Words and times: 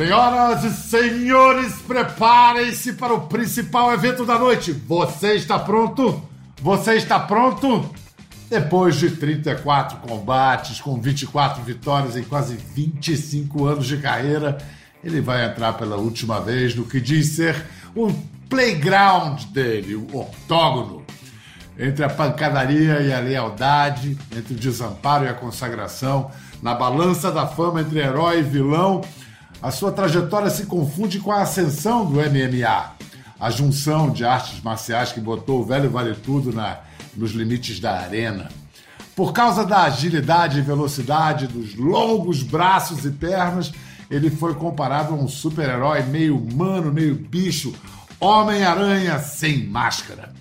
Senhoras 0.00 0.64
e 0.64 0.70
senhores, 0.70 1.74
preparem-se 1.86 2.94
para 2.94 3.12
o 3.12 3.26
principal 3.26 3.92
evento 3.92 4.24
da 4.24 4.38
noite. 4.38 4.72
Você 4.72 5.34
está 5.34 5.58
pronto? 5.58 6.22
Você 6.62 6.94
está 6.94 7.20
pronto? 7.20 7.88
Depois 8.48 8.96
de 8.96 9.10
34 9.10 9.98
combates, 9.98 10.80
com 10.80 11.00
24 11.00 11.62
vitórias 11.62 12.16
em 12.16 12.24
quase 12.24 12.56
25 12.56 13.66
anos 13.66 13.86
de 13.86 13.98
carreira, 13.98 14.58
ele 15.04 15.20
vai 15.20 15.44
entrar 15.44 15.74
pela 15.74 15.96
última 15.96 16.40
vez 16.40 16.74
no 16.74 16.84
que 16.84 17.00
diz 17.00 17.28
ser 17.28 17.64
o 17.94 18.10
playground 18.48 19.44
dele, 19.52 19.94
o 19.94 20.18
octógono. 20.18 21.04
Entre 21.78 22.04
a 22.04 22.10
pancadaria 22.10 23.00
e 23.00 23.12
a 23.12 23.20
lealdade, 23.20 24.16
entre 24.36 24.54
o 24.54 24.56
desamparo 24.56 25.24
e 25.24 25.28
a 25.28 25.34
consagração, 25.34 26.30
na 26.62 26.74
balança 26.74 27.32
da 27.32 27.46
fama 27.46 27.80
entre 27.80 27.98
herói 27.98 28.40
e 28.40 28.42
vilão, 28.42 29.00
a 29.62 29.70
sua 29.70 29.92
trajetória 29.92 30.50
se 30.50 30.66
confunde 30.66 31.18
com 31.18 31.32
a 31.32 31.42
ascensão 31.42 32.04
do 32.04 32.16
MMA, 32.16 32.92
a 33.38 33.50
junção 33.50 34.10
de 34.10 34.24
artes 34.24 34.62
marciais 34.62 35.12
que 35.12 35.20
botou 35.20 35.60
o 35.60 35.64
velho 35.64 35.90
vale 35.90 36.14
tudo 36.14 36.52
na, 36.52 36.78
nos 37.16 37.32
limites 37.32 37.80
da 37.80 37.98
arena. 37.98 38.48
Por 39.14 39.32
causa 39.32 39.64
da 39.64 39.82
agilidade 39.82 40.58
e 40.58 40.62
velocidade, 40.62 41.46
dos 41.46 41.74
longos 41.74 42.42
braços 42.42 43.04
e 43.04 43.10
pernas, 43.10 43.72
ele 44.10 44.30
foi 44.30 44.54
comparado 44.54 45.12
a 45.12 45.16
um 45.16 45.28
super-herói 45.28 46.02
meio 46.02 46.36
humano, 46.36 46.92
meio 46.92 47.14
bicho, 47.14 47.74
Homem-Aranha 48.18 49.18
sem 49.18 49.66
máscara. 49.66 50.32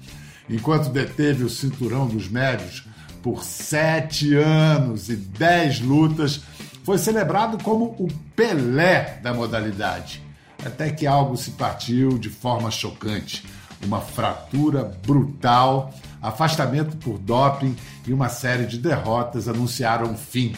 Enquanto 0.49 0.89
deteve 0.89 1.43
o 1.43 1.49
cinturão 1.49 2.07
dos 2.07 2.27
médios 2.27 2.85
por 3.21 3.43
sete 3.43 4.35
anos 4.35 5.09
e 5.09 5.15
dez 5.15 5.79
lutas, 5.79 6.41
foi 6.83 6.97
celebrado 6.97 7.61
como 7.63 7.95
o 7.99 8.07
Pelé 8.35 9.19
da 9.21 9.33
modalidade. 9.33 10.23
Até 10.65 10.89
que 10.89 11.05
algo 11.05 11.37
se 11.37 11.51
partiu 11.51 12.17
de 12.17 12.29
forma 12.29 12.71
chocante. 12.71 13.45
Uma 13.85 14.01
fratura 14.01 14.83
brutal, 15.05 15.93
afastamento 16.21 16.97
por 16.97 17.17
doping 17.19 17.75
e 18.07 18.11
uma 18.11 18.27
série 18.27 18.65
de 18.65 18.77
derrotas 18.77 19.47
anunciaram 19.47 20.15
fim. 20.15 20.55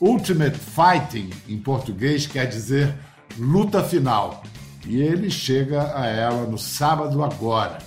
Ultimate 0.00 0.58
Fighting, 0.58 1.30
em 1.48 1.58
português, 1.58 2.26
quer 2.26 2.46
dizer 2.46 2.94
luta 3.36 3.82
final. 3.82 4.42
E 4.86 5.00
ele 5.00 5.30
chega 5.30 5.98
a 5.98 6.06
ela 6.06 6.46
no 6.46 6.58
sábado 6.58 7.24
agora. 7.24 7.78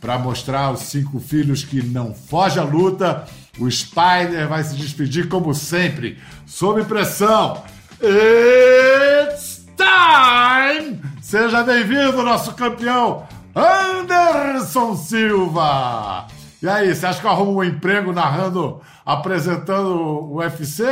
Para 0.00 0.18
mostrar 0.18 0.64
aos 0.64 0.80
cinco 0.80 1.18
filhos 1.18 1.64
que 1.64 1.82
não 1.82 2.14
foge 2.14 2.58
à 2.58 2.62
luta, 2.62 3.24
o 3.58 3.70
Spider 3.70 4.48
vai 4.48 4.62
se 4.62 4.76
despedir 4.76 5.28
como 5.28 5.54
sempre, 5.54 6.18
sob 6.46 6.84
pressão. 6.84 7.62
It's 8.00 9.66
time! 9.76 11.00
Seja 11.22 11.62
bem-vindo, 11.62 12.22
nosso 12.22 12.54
campeão 12.54 13.26
Anderson 13.54 14.94
Silva! 14.96 16.26
E 16.62 16.68
aí, 16.68 16.94
você 16.94 17.06
acha 17.06 17.20
que 17.20 17.26
eu 17.26 17.30
arrumo 17.30 17.58
um 17.58 17.64
emprego 17.64 18.12
narrando, 18.12 18.80
apresentando 19.04 19.90
o 19.90 20.36
UFC? 20.36 20.84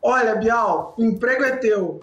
Olha, 0.00 0.34
Bial, 0.36 0.94
o 0.98 1.04
emprego 1.04 1.44
é 1.44 1.56
teu. 1.56 2.00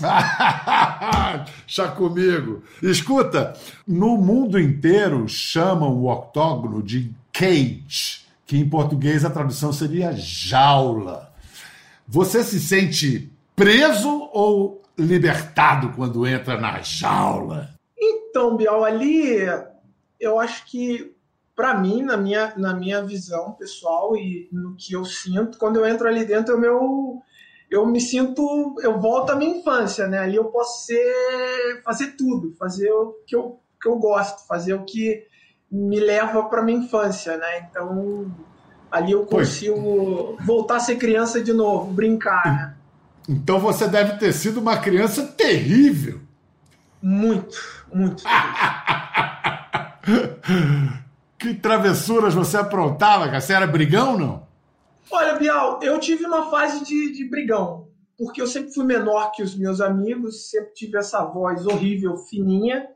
Chá 1.66 1.88
comigo. 1.88 2.62
Escuta, 2.82 3.54
no 3.86 4.16
mundo 4.16 4.58
inteiro 4.58 5.28
chamam 5.28 5.94
o 5.94 6.10
octógono 6.10 6.82
de 6.82 7.12
cage 7.32 8.22
que 8.52 8.58
em 8.58 8.68
português 8.68 9.24
a 9.24 9.30
tradução 9.30 9.72
seria 9.72 10.12
jaula. 10.12 11.32
Você 12.06 12.44
se 12.44 12.60
sente 12.60 13.32
preso 13.56 14.28
ou 14.30 14.82
libertado 14.98 15.92
quando 15.96 16.26
entra 16.26 16.60
na 16.60 16.82
jaula? 16.82 17.70
Então, 17.98 18.54
Bial, 18.56 18.84
ali 18.84 19.38
eu 20.20 20.38
acho 20.38 20.66
que 20.66 21.14
para 21.56 21.78
mim, 21.78 22.02
na 22.02 22.16
minha, 22.16 22.52
na 22.56 22.74
minha 22.74 23.02
visão 23.02 23.52
pessoal 23.52 24.16
e 24.16 24.48
no 24.52 24.74
que 24.74 24.92
eu 24.92 25.04
sinto, 25.04 25.56
quando 25.56 25.76
eu 25.76 25.86
entro 25.86 26.08
ali 26.08 26.24
dentro, 26.24 26.54
eu, 26.54 26.60
meu, 26.60 27.22
eu 27.72 27.86
me 27.86 28.00
sinto, 28.02 28.76
eu 28.82 29.00
volto 29.00 29.30
à 29.30 29.34
minha 29.34 29.56
infância, 29.56 30.06
né? 30.06 30.18
Ali 30.18 30.36
eu 30.36 30.44
posso 30.44 30.84
ser, 30.84 31.80
fazer 31.82 32.08
tudo, 32.18 32.54
fazer 32.58 32.92
o 32.92 33.14
que 33.26 33.34
eu, 33.34 33.58
que 33.80 33.88
eu 33.88 33.96
gosto, 33.96 34.46
fazer 34.46 34.74
o 34.74 34.84
que 34.84 35.24
me 35.70 35.98
leva 35.98 36.42
para 36.44 36.62
minha 36.62 36.78
infância, 36.78 37.38
né? 37.38 37.66
Então, 37.70 38.30
ali 38.90 39.12
eu 39.12 39.24
consigo 39.24 40.36
voltar 40.44 40.76
a 40.76 40.80
ser 40.80 40.96
criança 40.96 41.42
de 41.42 41.54
novo, 41.54 41.90
brincar, 41.90 42.44
né? 42.44 42.74
Então 43.26 43.58
você 43.58 43.88
deve 43.88 44.18
ter 44.18 44.34
sido 44.34 44.60
uma 44.60 44.76
criança 44.76 45.22
terrível. 45.22 46.20
Muito, 47.00 47.56
muito. 47.90 48.22
que 51.38 51.54
travessuras 51.54 52.34
você 52.34 52.58
aprontava, 52.58 53.24
cara? 53.26 53.40
Você 53.40 53.54
era 53.54 53.66
brigão 53.66 54.12
ou 54.12 54.18
não? 54.18 54.51
Olha, 55.10 55.36
Bial, 55.36 55.80
eu 55.82 55.98
tive 55.98 56.24
uma 56.24 56.50
fase 56.50 56.84
de, 56.84 57.12
de 57.12 57.28
brigão, 57.28 57.88
porque 58.16 58.40
eu 58.40 58.46
sempre 58.46 58.72
fui 58.72 58.84
menor 58.84 59.32
que 59.32 59.42
os 59.42 59.54
meus 59.54 59.80
amigos, 59.80 60.50
sempre 60.50 60.72
tive 60.74 60.98
essa 60.98 61.24
voz 61.24 61.66
horrível, 61.66 62.16
fininha, 62.16 62.88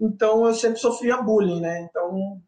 então 0.00 0.46
eu 0.46 0.54
sempre 0.54 0.78
sofria 0.78 1.16
bullying, 1.16 1.60
né? 1.60 1.88
Então 1.88 2.40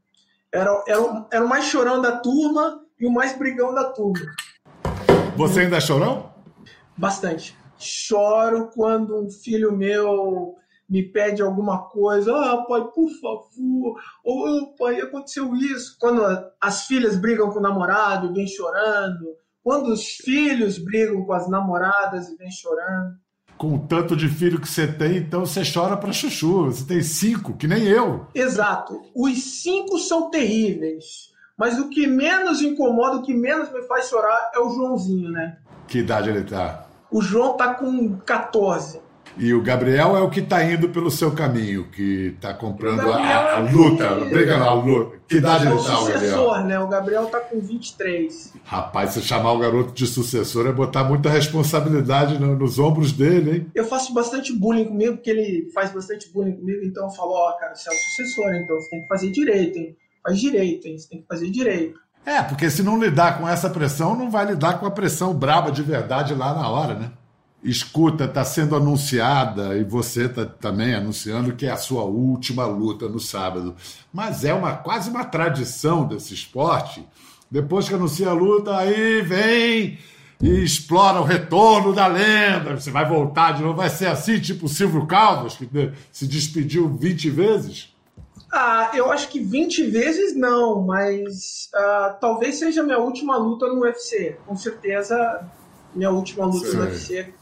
era, 0.53 0.85
era, 0.87 1.27
era 1.33 1.45
o 1.45 1.49
mais 1.49 1.65
chorão 1.65 2.01
da 2.01 2.19
turma 2.19 2.85
e 2.99 3.07
o 3.07 3.11
mais 3.11 3.37
brigão 3.37 3.75
da 3.75 3.85
turma. 3.85 4.35
Você 5.37 5.61
ainda 5.61 5.77
é 5.77 5.81
chorão? 5.81 6.33
Bastante. 6.97 7.57
Choro 7.79 8.71
quando 8.75 9.21
um 9.21 9.31
filho 9.31 9.73
meu 9.73 10.57
me 10.89 11.03
pede 11.03 11.43
alguma 11.43 11.89
coisa, 11.89 12.33
ah, 12.35 12.65
pai, 12.67 12.85
por 12.95 13.11
favor, 13.21 14.01
ou 14.25 14.47
oh, 14.47 14.77
pai, 14.77 15.01
aconteceu 15.01 15.55
isso. 15.57 15.97
Quando 15.99 16.23
as 16.61 16.87
filhas 16.87 17.17
brigam 17.17 17.51
com 17.51 17.59
o 17.59 17.63
namorado 17.63 18.29
e 18.29 18.33
vem 18.33 18.47
chorando, 18.47 19.27
quando 19.63 19.89
os 19.89 20.07
filhos 20.07 20.79
brigam 20.79 21.25
com 21.25 21.33
as 21.33 21.49
namoradas 21.49 22.29
e 22.29 22.37
vem 22.37 22.51
chorando 22.51 23.17
com 23.59 23.75
o 23.75 23.79
tanto 23.87 24.15
de 24.15 24.29
filho 24.29 24.61
que 24.61 24.69
você 24.69 24.87
tem, 24.87 25.17
então 25.17 25.45
você 25.45 25.63
chora 25.65 25.97
para 25.97 26.13
chuchu. 26.13 26.67
Você 26.67 26.87
tem 26.87 27.03
cinco, 27.03 27.57
que 27.57 27.67
nem 27.67 27.85
eu. 27.85 28.27
Exato. 28.35 29.01
Os 29.15 29.63
cinco 29.63 29.99
são 29.99 30.31
terríveis. 30.31 31.35
Mas 31.59 31.79
o 31.79 31.89
que 31.89 32.07
menos 32.07 32.61
incomoda, 32.61 33.17
o 33.17 33.23
que 33.23 33.33
menos 33.33 33.73
me 33.73 33.83
faz 33.85 34.09
chorar 34.09 34.51
é 34.55 34.59
o 34.59 34.71
Joãozinho, 34.71 35.31
né? 35.31 35.57
Que 35.89 36.01
idade 36.01 36.29
ele 36.29 36.45
tá? 36.45 36.87
O 37.11 37.23
João 37.23 37.57
tá 37.57 37.75
com 37.75 38.19
14. 38.19 39.01
E 39.39 39.53
o 39.53 39.63
Gabriel 39.63 40.17
é 40.17 40.21
o 40.21 40.31
que 40.31 40.41
está 40.41 40.65
indo 40.65 40.89
pelo 40.89 41.11
seu 41.11 41.33
caminho, 41.33 41.89
que 41.91 42.35
está 42.35 42.55
comprando 42.55 43.01
a, 43.13 43.17
a, 43.17 43.61
é 43.61 43.71
luta, 43.71 44.17
que... 44.17 44.25
briga 44.31 44.57
na 44.57 44.73
luta. 44.73 45.17
Que 45.29 45.37
idade 45.37 45.67
é 45.67 45.71
ele 45.71 45.79
está, 45.79 46.01
o 46.01 46.07
Gabriel? 46.07 46.65
né? 46.65 46.79
O 46.79 46.89
Gabriel 46.89 47.25
está 47.25 47.41
com 47.41 47.61
23. 47.61 48.55
Rapaz, 48.65 49.11
se 49.11 49.21
chamar 49.21 49.53
o 49.53 49.59
garoto 49.59 49.93
de 49.93 50.07
sucessor 50.07 50.67
é 50.67 50.73
botar 50.73 51.05
muita 51.05 51.29
responsabilidade 51.29 52.39
no, 52.39 52.57
nos 52.57 52.79
ombros 52.79 53.13
dele, 53.13 53.51
hein? 53.51 53.67
Eu 53.75 53.85
faço 53.85 54.15
bastante 54.15 54.53
bullying 54.53 54.85
comigo, 54.85 55.17
porque 55.17 55.31
ele 55.31 55.71
faz 55.75 55.93
bastante 55.93 56.33
bullying 56.33 56.57
comigo, 56.57 56.85
então 56.85 57.05
eu 57.05 57.11
falo, 57.11 57.33
ó, 57.33 57.51
oh, 57.51 57.59
cara, 57.59 57.75
você 57.75 57.91
é 57.91 57.93
o 57.93 57.97
sucessor, 57.97 58.55
então 58.55 58.77
você 58.77 58.91
tem 58.91 59.03
que 59.03 59.09
fazer 59.09 59.31
direito, 59.31 59.79
hein? 59.79 59.97
Faz 60.23 60.41
direito, 60.41 60.87
hein? 60.87 60.99
Você 60.99 61.09
tem 61.09 61.21
que 61.21 61.27
fazer 61.27 61.51
direito. 61.51 62.01
É, 62.25 62.43
porque 62.43 62.69
se 62.69 62.83
não 62.83 62.99
lidar 62.99 63.39
com 63.39 63.49
essa 63.49 63.71
pressão, 63.71 64.17
não 64.17 64.31
vai 64.31 64.47
lidar 64.47 64.81
com 64.81 64.87
a 64.87 64.91
pressão 64.91 65.33
braba 65.33 65.71
de 65.71 65.83
verdade 65.83 66.35
lá 66.35 66.55
na 66.55 66.69
hora, 66.69 66.95
né? 66.95 67.13
Escuta, 67.63 68.25
está 68.25 68.45
sendo 68.45 68.77
anunciada, 68.77 69.77
e 69.77 69.85
você 69.85 70.27
está 70.27 70.45
também 70.45 70.95
anunciando 70.95 71.55
que 71.55 71.67
é 71.67 71.71
a 71.71 71.77
sua 71.77 72.05
última 72.05 72.65
luta 72.67 73.09
no 73.09 73.19
sábado. 73.19 73.75
Mas 74.13 74.45
é 74.45 74.55
uma 74.55 74.75
quase 74.75 75.11
uma 75.11 75.25
tradição 75.25 76.07
desse 76.07 76.35
esporte. 76.35 77.07
Depois 77.51 77.89
que 77.89 77.95
anuncia 77.95 78.29
a 78.29 78.33
luta, 78.33 78.77
aí 78.77 79.23
vem 79.23 79.99
e 80.41 80.63
explora 80.63 81.21
o 81.21 81.25
retorno 81.25 81.95
da 81.95 82.07
lenda. 82.07 82.79
Você 82.79 82.91
vai 82.91 83.09
voltar 83.09 83.53
de 83.53 83.63
novo. 83.63 83.77
Vai 83.77 83.89
ser 83.89 84.07
assim, 84.07 84.39
tipo 84.39 84.67
o 84.67 84.69
Silvio 84.69 85.07
Caldas, 85.07 85.57
que 85.57 85.69
se 86.13 86.27
despediu 86.27 86.89
20 86.89 87.31
vezes? 87.31 87.95
Ah, 88.53 88.91
eu 88.95 89.11
acho 89.11 89.29
que 89.29 89.41
20 89.41 89.91
vezes 89.91 90.37
não, 90.37 90.83
mas 90.83 91.69
uh, 91.75 92.21
talvez 92.21 92.59
seja 92.59 92.83
minha 92.83 92.99
última 92.99 93.37
luta 93.37 93.67
no 93.67 93.81
UFC. 93.81 94.39
Com 94.47 94.57
certeza, 94.57 95.45
minha 95.95 96.11
última 96.11 96.47
luta 96.47 96.67
Sim. 96.67 96.77
no 96.77 96.85
UFC 96.85 97.35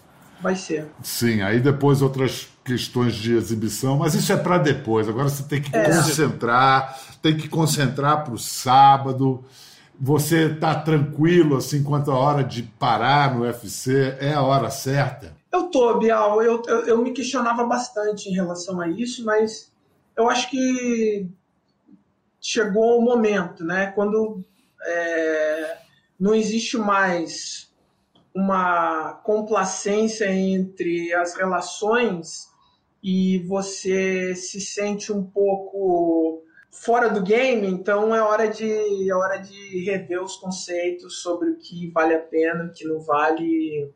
vai 0.44 0.54
ser. 0.54 0.90
Sim, 1.02 1.40
aí 1.40 1.58
depois 1.58 2.02
outras 2.02 2.48
questões 2.62 3.14
de 3.14 3.34
exibição, 3.34 3.96
mas 3.96 4.14
isso 4.14 4.30
é 4.30 4.36
para 4.36 4.58
depois. 4.58 5.08
Agora 5.08 5.30
você 5.30 5.42
tem 5.42 5.62
que 5.62 5.74
é. 5.74 5.86
concentrar, 5.86 7.00
tem 7.22 7.34
que 7.34 7.48
concentrar 7.48 8.22
para 8.22 8.34
o 8.34 8.38
sábado. 8.38 9.42
Você 9.98 10.52
está 10.52 10.74
tranquilo 10.74 11.56
assim 11.56 11.82
quanto 11.82 12.10
a 12.10 12.18
hora 12.18 12.44
de 12.44 12.62
parar 12.62 13.34
no 13.34 13.44
UFC? 13.44 14.16
É 14.20 14.34
a 14.34 14.42
hora 14.42 14.68
certa? 14.68 15.34
Eu 15.50 15.64
tô, 15.70 15.98
Bial. 15.98 16.42
Eu, 16.42 16.62
eu, 16.66 16.80
eu 16.88 17.02
me 17.02 17.12
questionava 17.12 17.64
bastante 17.64 18.28
em 18.28 18.34
relação 18.34 18.82
a 18.82 18.88
isso, 18.88 19.24
mas 19.24 19.72
eu 20.14 20.28
acho 20.28 20.50
que 20.50 21.26
chegou 22.38 22.98
o 22.98 23.02
momento, 23.02 23.64
né? 23.64 23.92
Quando 23.94 24.44
é, 24.84 25.78
não 26.20 26.34
existe 26.34 26.76
mais 26.76 27.72
uma 28.34 29.14
complacência 29.22 30.30
entre 30.30 31.14
as 31.14 31.34
relações 31.34 32.48
e 33.02 33.38
você 33.46 34.34
se 34.34 34.60
sente 34.60 35.12
um 35.12 35.22
pouco 35.22 36.42
fora 36.70 37.08
do 37.08 37.22
game, 37.22 37.66
então 37.68 38.14
é 38.14 38.20
hora 38.20 38.48
de 38.48 39.08
é 39.08 39.14
hora 39.14 39.38
de 39.38 39.84
rever 39.84 40.20
os 40.20 40.36
conceitos 40.36 41.22
sobre 41.22 41.50
o 41.50 41.56
que 41.56 41.90
vale 41.92 42.14
a 42.14 42.20
pena, 42.20 42.64
o 42.64 42.72
que 42.72 42.84
não 42.84 43.00
vale 43.00 43.92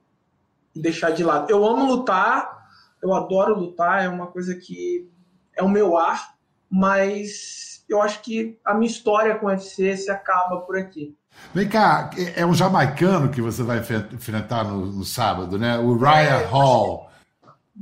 e 0.75 0.81
deixar 0.81 1.11
de 1.11 1.25
lado. 1.25 1.51
Eu 1.51 1.67
amo 1.67 1.87
lutar, 1.87 2.69
eu 3.03 3.13
adoro 3.13 3.59
lutar, 3.59 4.05
é 4.05 4.09
uma 4.09 4.29
coisa 4.29 4.55
que 4.55 5.09
é 5.57 5.63
o 5.63 5.69
meu 5.69 5.97
ar, 5.97 6.37
mas 6.71 7.68
eu 7.89 8.03
acho 8.03 8.21
que 8.23 8.59
a 8.65 8.75
minha 8.75 8.91
história 8.91 9.37
com 9.37 9.47
o 9.47 9.49
UFC 9.49 9.97
se 9.97 10.11
acaba 10.11 10.61
por 10.61 10.77
aqui. 10.77 11.17
Vem 11.55 11.69
cá, 11.69 12.11
é 12.37 12.45
um 12.45 12.55
jamaicano 12.55 13.31
que 13.31 13.41
você 13.41 13.63
vai 13.63 13.79
enfrentar 13.79 14.65
no, 14.65 14.87
no 14.87 15.05
sábado, 15.05 15.59
né? 15.59 15.79
O 15.79 15.97
Ryan 15.97 16.41
é, 16.41 16.45
Hall. 16.45 17.09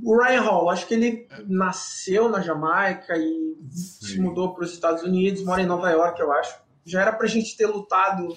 O 0.02 0.22
Ryan 0.22 0.42
Hall, 0.42 0.70
acho 0.70 0.86
que 0.86 0.94
ele 0.94 1.26
nasceu 1.46 2.28
na 2.28 2.40
Jamaica 2.40 3.16
e 3.16 3.56
Sim. 3.70 4.06
se 4.06 4.20
mudou 4.20 4.54
para 4.54 4.64
os 4.64 4.72
Estados 4.72 5.02
Unidos, 5.02 5.42
mora 5.42 5.62
em 5.62 5.66
Nova 5.66 5.90
York, 5.90 6.20
eu 6.20 6.32
acho. 6.32 6.54
Já 6.84 7.02
era 7.02 7.12
para 7.12 7.26
a 7.26 7.28
gente 7.28 7.56
ter 7.56 7.66
lutado 7.66 8.36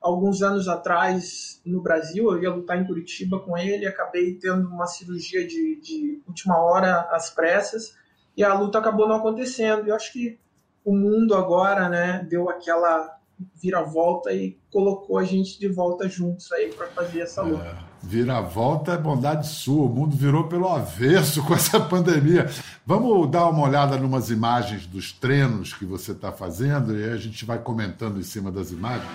alguns 0.00 0.42
anos 0.42 0.68
atrás 0.68 1.60
no 1.64 1.80
Brasil, 1.80 2.30
eu 2.30 2.42
ia 2.42 2.50
lutar 2.50 2.78
em 2.78 2.86
Curitiba 2.86 3.40
com 3.40 3.56
ele, 3.56 3.86
acabei 3.86 4.34
tendo 4.34 4.68
uma 4.68 4.86
cirurgia 4.86 5.46
de, 5.46 5.80
de 5.80 6.22
última 6.26 6.58
hora 6.58 7.08
às 7.10 7.30
pressas 7.30 7.96
e 8.36 8.44
a 8.44 8.52
luta 8.52 8.78
acabou 8.78 9.08
não 9.08 9.16
acontecendo. 9.16 9.88
Eu 9.88 9.94
acho 9.94 10.12
que 10.12 10.38
o 10.86 10.94
mundo 10.94 11.34
agora, 11.34 11.88
né, 11.88 12.24
deu 12.30 12.48
aquela 12.48 13.18
vira-volta 13.60 14.32
e 14.32 14.56
colocou 14.70 15.18
a 15.18 15.24
gente 15.24 15.58
de 15.58 15.66
volta 15.66 16.08
juntos 16.08 16.50
aí 16.52 16.72
para 16.72 16.86
fazer 16.86 17.22
essa 17.22 17.42
luta. 17.42 17.64
É, 17.64 17.76
vira-volta 18.00 18.92
é 18.92 18.96
bondade 18.96 19.48
sua, 19.48 19.86
o 19.86 19.88
mundo 19.88 20.16
virou 20.16 20.44
pelo 20.44 20.68
avesso 20.68 21.44
com 21.44 21.54
essa 21.54 21.80
pandemia. 21.82 22.46
Vamos 22.86 23.28
dar 23.28 23.48
uma 23.48 23.66
olhada 23.66 23.98
numas 23.98 24.30
imagens 24.30 24.86
dos 24.86 25.12
treinos 25.12 25.74
que 25.74 25.84
você 25.84 26.12
está 26.12 26.30
fazendo 26.30 26.96
e 26.96 27.02
aí 27.02 27.12
a 27.12 27.16
gente 27.16 27.44
vai 27.44 27.58
comentando 27.58 28.20
em 28.20 28.22
cima 28.22 28.52
das 28.52 28.70
imagens. 28.70 29.10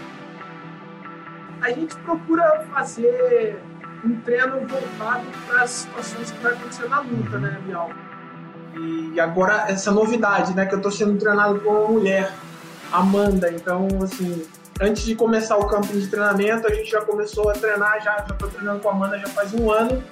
A 1.61 1.71
gente 1.71 1.95
procura 1.99 2.67
fazer 2.73 3.63
um 4.03 4.19
treino 4.21 4.67
voltado 4.67 5.25
para 5.47 5.63
as 5.63 5.69
situações 5.69 6.31
que 6.31 6.39
vai 6.39 6.51
acontecer 6.51 6.89
na 6.89 6.99
luta, 6.99 7.39
né, 7.39 7.61
Bial? 7.65 7.89
E 8.75 9.19
agora 9.19 9.65
essa 9.67 9.91
novidade, 9.91 10.53
né, 10.53 10.65
que 10.65 10.73
eu 10.73 10.77
estou 10.77 10.91
sendo 10.91 11.17
treinado 11.17 11.59
por 11.59 11.67
uma 11.67 11.87
mulher 11.87 12.31
Amanda. 12.91 13.51
Então, 13.51 13.87
assim, 14.03 14.45
antes 14.79 15.03
de 15.03 15.15
começar 15.15 15.57
o 15.57 15.65
campo 15.67 15.87
de 15.87 16.07
treinamento, 16.07 16.67
a 16.67 16.73
gente 16.73 16.91
já 16.91 17.01
começou 17.01 17.49
a 17.49 17.53
treinar, 17.53 18.01
já, 18.03 18.17
já 18.17 18.35
tô 18.35 18.47
treinando 18.47 18.79
com 18.81 18.89
a 18.89 18.91
Amanda 18.91 19.17
já 19.17 19.27
faz 19.27 19.53
um 19.53 19.71
ano. 19.71 20.03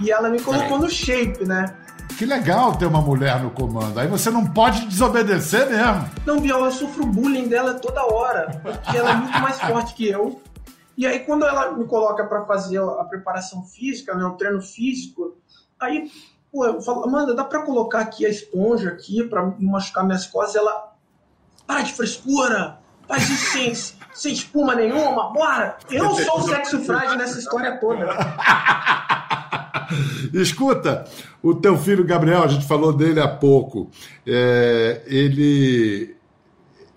E 0.00 0.10
ela 0.10 0.28
me 0.30 0.40
colocou 0.40 0.78
é. 0.78 0.80
no 0.80 0.90
shape, 0.90 1.44
né? 1.44 1.76
Que 2.16 2.24
legal 2.24 2.74
ter 2.76 2.86
uma 2.86 3.00
mulher 3.00 3.40
no 3.42 3.50
comando. 3.50 3.98
Aí 3.98 4.06
você 4.06 4.30
não 4.30 4.46
pode 4.46 4.86
desobedecer 4.86 5.68
mesmo. 5.68 6.10
Não, 6.26 6.40
Biel, 6.40 6.64
eu 6.64 6.72
sofro 6.72 7.06
bullying 7.06 7.48
dela 7.48 7.74
toda 7.74 8.04
hora. 8.04 8.60
Porque 8.62 8.96
ela 8.96 9.10
é 9.10 9.14
muito 9.14 9.38
mais 9.38 9.60
forte 9.60 9.94
que 9.94 10.08
eu. 10.08 10.40
E 10.96 11.06
aí, 11.06 11.20
quando 11.20 11.44
ela 11.44 11.72
me 11.72 11.84
coloca 11.86 12.24
para 12.24 12.44
fazer 12.44 12.78
a 12.78 13.04
preparação 13.04 13.62
física, 13.64 14.14
né, 14.14 14.24
o 14.24 14.32
treino 14.32 14.60
físico, 14.60 15.36
aí, 15.80 16.10
pô, 16.52 16.66
eu 16.66 16.82
falo, 16.82 17.04
Amanda, 17.04 17.34
dá 17.34 17.42
para 17.42 17.62
colocar 17.62 18.00
aqui 18.00 18.26
a 18.26 18.28
esponja 18.28 18.90
aqui 18.90 19.24
para 19.24 19.54
machucar 19.58 20.04
minhas 20.04 20.26
costas? 20.26 20.56
Ela, 20.56 20.92
para 21.66 21.80
de 21.80 21.94
frescura! 21.94 22.78
Faz 23.08 23.28
isso 23.28 23.52
sem, 23.52 23.74
sem 24.14 24.32
espuma 24.32 24.74
nenhuma, 24.74 25.32
bora! 25.32 25.78
Eu 25.90 26.14
sou 26.14 26.38
o 26.38 26.42
sexo 26.42 26.78
frágil 26.80 27.16
nessa 27.16 27.38
história 27.38 27.80
toda. 27.80 28.08
Escuta, 30.32 31.04
o 31.42 31.54
teu 31.54 31.76
filho 31.76 32.04
Gabriel, 32.04 32.44
a 32.44 32.48
gente 32.48 32.66
falou 32.66 32.92
dele 32.92 33.20
há 33.20 33.28
pouco. 33.28 33.90
É, 34.26 35.02
ele, 35.06 36.16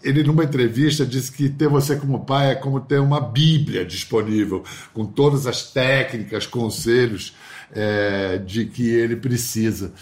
ele, 0.03 0.23
numa 0.23 0.43
entrevista, 0.43 1.05
disse 1.05 1.31
que 1.31 1.49
ter 1.49 1.67
você 1.67 1.97
como 1.97 2.25
pai 2.25 2.51
é 2.51 2.55
como 2.55 2.79
ter 2.79 2.99
uma 2.99 3.19
Bíblia 3.19 3.85
disponível, 3.85 4.63
com 4.93 5.05
todas 5.05 5.47
as 5.47 5.71
técnicas, 5.71 6.47
conselhos 6.47 7.35
é, 7.75 8.37
de 8.37 8.65
que 8.65 8.89
ele 8.89 9.17
precisa. 9.17 9.93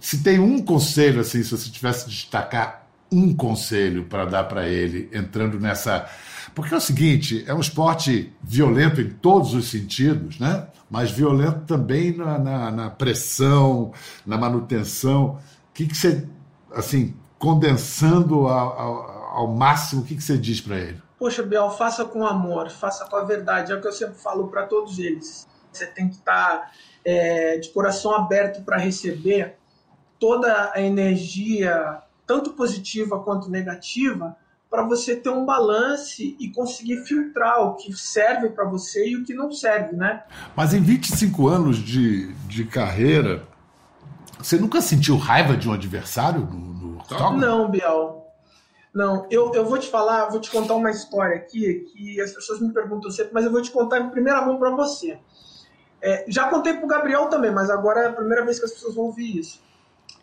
Se 0.00 0.22
tem 0.22 0.38
um 0.38 0.64
conselho, 0.64 1.20
assim, 1.20 1.42
se 1.42 1.50
você 1.50 1.68
tivesse 1.70 2.08
de 2.08 2.14
destacar 2.14 2.86
um 3.10 3.34
conselho 3.34 4.04
para 4.04 4.24
dar 4.24 4.44
para 4.44 4.68
ele, 4.68 5.10
entrando 5.12 5.60
nessa. 5.60 6.08
Porque 6.54 6.72
é 6.72 6.76
o 6.76 6.80
seguinte: 6.80 7.44
é 7.46 7.52
um 7.52 7.60
esporte 7.60 8.32
violento 8.42 9.00
em 9.00 9.10
todos 9.10 9.52
os 9.52 9.68
sentidos, 9.68 10.38
né? 10.38 10.66
mas 10.92 11.10
violento 11.10 11.60
também 11.60 12.14
na, 12.14 12.38
na, 12.38 12.70
na 12.70 12.90
pressão, 12.90 13.94
na 14.26 14.36
manutenção. 14.36 15.38
O 15.70 15.72
que, 15.72 15.86
que 15.86 15.96
você, 15.96 16.28
assim, 16.74 17.14
condensando 17.38 18.46
ao, 18.46 18.78
ao, 18.78 19.38
ao 19.38 19.48
máximo, 19.48 20.02
o 20.02 20.04
que, 20.04 20.14
que 20.14 20.22
você 20.22 20.36
diz 20.36 20.60
para 20.60 20.76
ele? 20.78 21.00
Poxa, 21.18 21.42
Biel, 21.42 21.70
faça 21.70 22.04
com 22.04 22.26
amor, 22.26 22.68
faça 22.68 23.06
com 23.06 23.16
a 23.16 23.24
verdade. 23.24 23.72
É 23.72 23.74
o 23.74 23.80
que 23.80 23.88
eu 23.88 23.92
sempre 23.92 24.16
falo 24.16 24.48
para 24.48 24.66
todos 24.66 24.98
eles. 24.98 25.48
Você 25.72 25.86
tem 25.86 26.08
que 26.08 26.16
estar 26.16 26.58
tá, 26.58 26.70
é, 27.04 27.58
de 27.58 27.70
coração 27.70 28.14
aberto 28.14 28.62
para 28.62 28.76
receber 28.76 29.56
toda 30.18 30.72
a 30.74 30.80
energia 30.80 32.02
tanto 32.26 32.52
positiva 32.52 33.20
quanto 33.20 33.50
negativa, 33.50 34.36
para 34.70 34.84
você 34.84 35.14
ter 35.14 35.28
um 35.28 35.44
balance 35.44 36.34
e 36.40 36.48
conseguir 36.48 37.04
filtrar 37.04 37.60
o 37.60 37.74
que 37.74 37.92
serve 37.92 38.48
para 38.48 38.64
você 38.64 39.06
e 39.06 39.16
o 39.16 39.24
que 39.24 39.34
não 39.34 39.52
serve, 39.52 39.94
né? 39.94 40.22
Mas 40.56 40.72
em 40.72 40.80
25 40.80 41.46
anos 41.46 41.76
de, 41.76 42.32
de 42.46 42.64
carreira, 42.64 43.42
você 44.38 44.56
nunca 44.56 44.80
sentiu 44.80 45.18
raiva 45.18 45.56
de 45.56 45.68
um 45.68 45.72
adversário 45.74 46.40
no, 46.40 46.96
no 46.96 47.02
Não, 47.38 47.70
Biel. 47.70 48.26
Não, 48.94 49.26
eu, 49.30 49.52
eu 49.54 49.66
vou 49.66 49.78
te 49.78 49.90
falar, 49.90 50.30
vou 50.30 50.40
te 50.40 50.50
contar 50.50 50.74
uma 50.74 50.90
história 50.90 51.36
aqui 51.36 51.86
que 51.92 52.20
as 52.20 52.32
pessoas 52.32 52.60
me 52.60 52.72
perguntam 52.72 53.10
sempre, 53.10 53.32
mas 53.34 53.44
eu 53.44 53.52
vou 53.52 53.60
te 53.60 53.70
contar 53.70 54.00
em 54.00 54.10
primeira 54.10 54.40
mão 54.40 54.58
para 54.58 54.70
você. 54.70 55.18
É, 56.02 56.24
já 56.28 56.48
contei 56.48 56.74
para 56.74 56.84
o 56.84 56.88
Gabriel 56.88 57.28
também, 57.28 57.50
mas 57.50 57.70
agora 57.70 58.00
é 58.00 58.06
a 58.08 58.12
primeira 58.12 58.44
vez 58.44 58.58
que 58.58 58.64
as 58.64 58.72
pessoas 58.72 58.94
vão 58.94 59.04
ouvir 59.04 59.38
isso. 59.38 59.62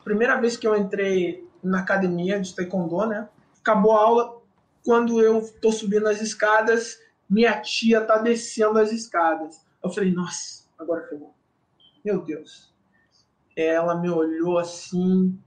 Primeira 0.03 0.39
vez 0.39 0.57
que 0.57 0.67
eu 0.67 0.75
entrei 0.75 1.47
na 1.63 1.79
academia 1.79 2.39
de 2.39 2.53
taekwondo, 2.53 3.07
né? 3.07 3.27
Acabou 3.59 3.93
a 3.93 4.01
aula, 4.01 4.41
quando 4.83 5.21
eu 5.21 5.41
tô 5.61 5.71
subindo 5.71 6.07
as 6.07 6.21
escadas, 6.21 6.99
minha 7.29 7.59
tia 7.61 8.01
tá 8.01 8.17
descendo 8.17 8.77
as 8.77 8.91
escadas. 8.91 9.65
Eu 9.81 9.89
falei, 9.89 10.11
nossa, 10.11 10.65
agora 10.77 11.07
ferrou. 11.07 11.33
Meu 12.03 12.21
Deus. 12.21 12.73
Ela 13.55 13.95
me 13.95 14.09
olhou 14.09 14.57
assim 14.57 15.37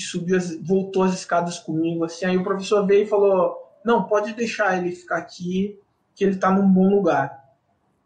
subiu, 0.00 0.36
as, 0.36 0.56
voltou 0.56 1.02
as 1.02 1.14
escadas 1.14 1.58
comigo, 1.58 2.04
assim. 2.04 2.24
Aí 2.24 2.36
o 2.36 2.44
professor 2.44 2.86
veio 2.86 3.04
e 3.04 3.08
falou, 3.08 3.56
não, 3.84 4.04
pode 4.04 4.32
deixar 4.34 4.78
ele 4.78 4.94
ficar 4.94 5.18
aqui, 5.18 5.78
que 6.14 6.24
ele 6.24 6.36
tá 6.36 6.50
num 6.50 6.68
bom 6.68 6.88
lugar. 6.88 7.39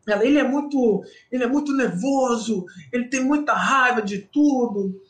Ele 0.06 0.38
é 0.38 0.44
muito, 0.44 1.02
ele 1.30 1.44
é 1.44 1.46
muito 1.46 1.72
nervoso, 1.74 2.64
ele 2.92 3.08
tem 3.08 3.24
muita 3.24 3.54
raiva 3.54 4.02
de 4.02 4.18
tudo. 4.18 5.00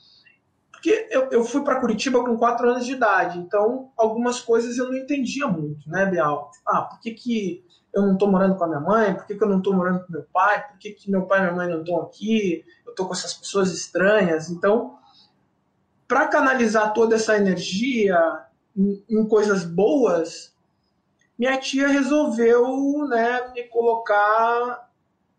Porque 0.70 1.08
eu, 1.10 1.30
eu 1.30 1.44
fui 1.44 1.62
para 1.64 1.80
Curitiba 1.80 2.22
com 2.22 2.36
4 2.36 2.68
anos 2.68 2.86
de 2.86 2.92
idade, 2.92 3.38
então 3.38 3.90
algumas 3.96 4.40
coisas 4.40 4.76
eu 4.76 4.86
não 4.86 4.96
entendia 4.96 5.46
muito, 5.48 5.88
né, 5.88 6.04
Bial? 6.06 6.50
Ah, 6.66 6.82
por 6.82 7.00
que, 7.00 7.12
que 7.12 7.64
eu 7.94 8.02
não 8.02 8.14
estou 8.14 8.30
morando 8.30 8.56
com 8.56 8.64
a 8.64 8.68
minha 8.68 8.80
mãe? 8.80 9.14
Por 9.14 9.26
que, 9.26 9.34
que 9.34 9.42
eu 9.42 9.48
não 9.48 9.58
estou 9.58 9.72
morando 9.72 10.04
com 10.04 10.12
meu 10.12 10.26
pai? 10.32 10.66
Por 10.68 10.78
que, 10.78 10.90
que 10.90 11.10
meu 11.10 11.22
pai 11.26 11.38
e 11.38 11.42
minha 11.42 11.54
mãe 11.54 11.68
não 11.68 11.80
estão 11.80 12.02
aqui? 12.02 12.64
Eu 12.84 12.90
estou 12.90 13.06
com 13.06 13.14
essas 13.14 13.32
pessoas 13.32 13.72
estranhas. 13.72 14.50
Então, 14.50 14.98
para 16.08 16.26
canalizar 16.28 16.92
toda 16.92 17.14
essa 17.14 17.36
energia 17.36 18.18
em, 18.76 19.02
em, 19.08 19.26
coisas 19.26 19.64
boas, 19.64 20.53
minha 21.38 21.58
tia 21.58 21.88
resolveu 21.88 23.06
né, 23.08 23.52
me 23.52 23.64
colocar 23.64 24.90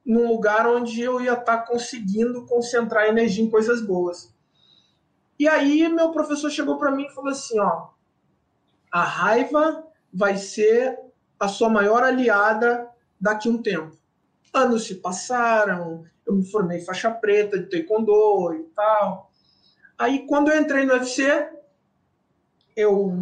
num 0.05 0.27
lugar 0.27 0.67
onde 0.67 1.01
eu 1.01 1.19
ia 1.19 1.33
estar 1.33 1.57
tá 1.57 1.65
conseguindo 1.65 2.45
concentrar 2.45 3.07
energia 3.07 3.43
em 3.43 3.49
coisas 3.49 3.81
boas. 3.81 4.33
E 5.39 5.47
aí 5.47 5.87
meu 5.89 6.11
professor 6.11 6.49
chegou 6.49 6.77
para 6.77 6.91
mim 6.91 7.05
e 7.05 7.13
falou 7.13 7.31
assim, 7.31 7.59
ó, 7.59 7.87
a 8.91 9.03
raiva 9.03 9.85
vai 10.13 10.37
ser 10.37 10.99
a 11.39 11.47
sua 11.47 11.69
maior 11.69 12.03
aliada 12.03 12.89
daqui 13.19 13.49
a 13.49 13.51
um 13.51 13.61
tempo. 13.61 13.97
Anos 14.53 14.85
se 14.85 14.95
passaram, 14.95 16.05
eu 16.25 16.33
me 16.33 16.45
formei 16.49 16.79
faixa 16.81 17.11
preta 17.11 17.59
de 17.59 17.69
taekwondo 17.69 18.53
e 18.53 18.63
tal. 18.75 19.29
Aí 19.97 20.25
quando 20.27 20.49
eu 20.49 20.61
entrei 20.61 20.85
no 20.85 20.93
UFC, 20.93 21.49
eu 22.75 23.13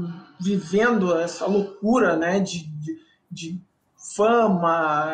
vivendo 0.44 1.18
essa 1.18 1.46
loucura, 1.46 2.16
né, 2.16 2.40
de, 2.40 2.68
de, 2.68 2.98
de 3.32 3.62
fama, 4.16 5.10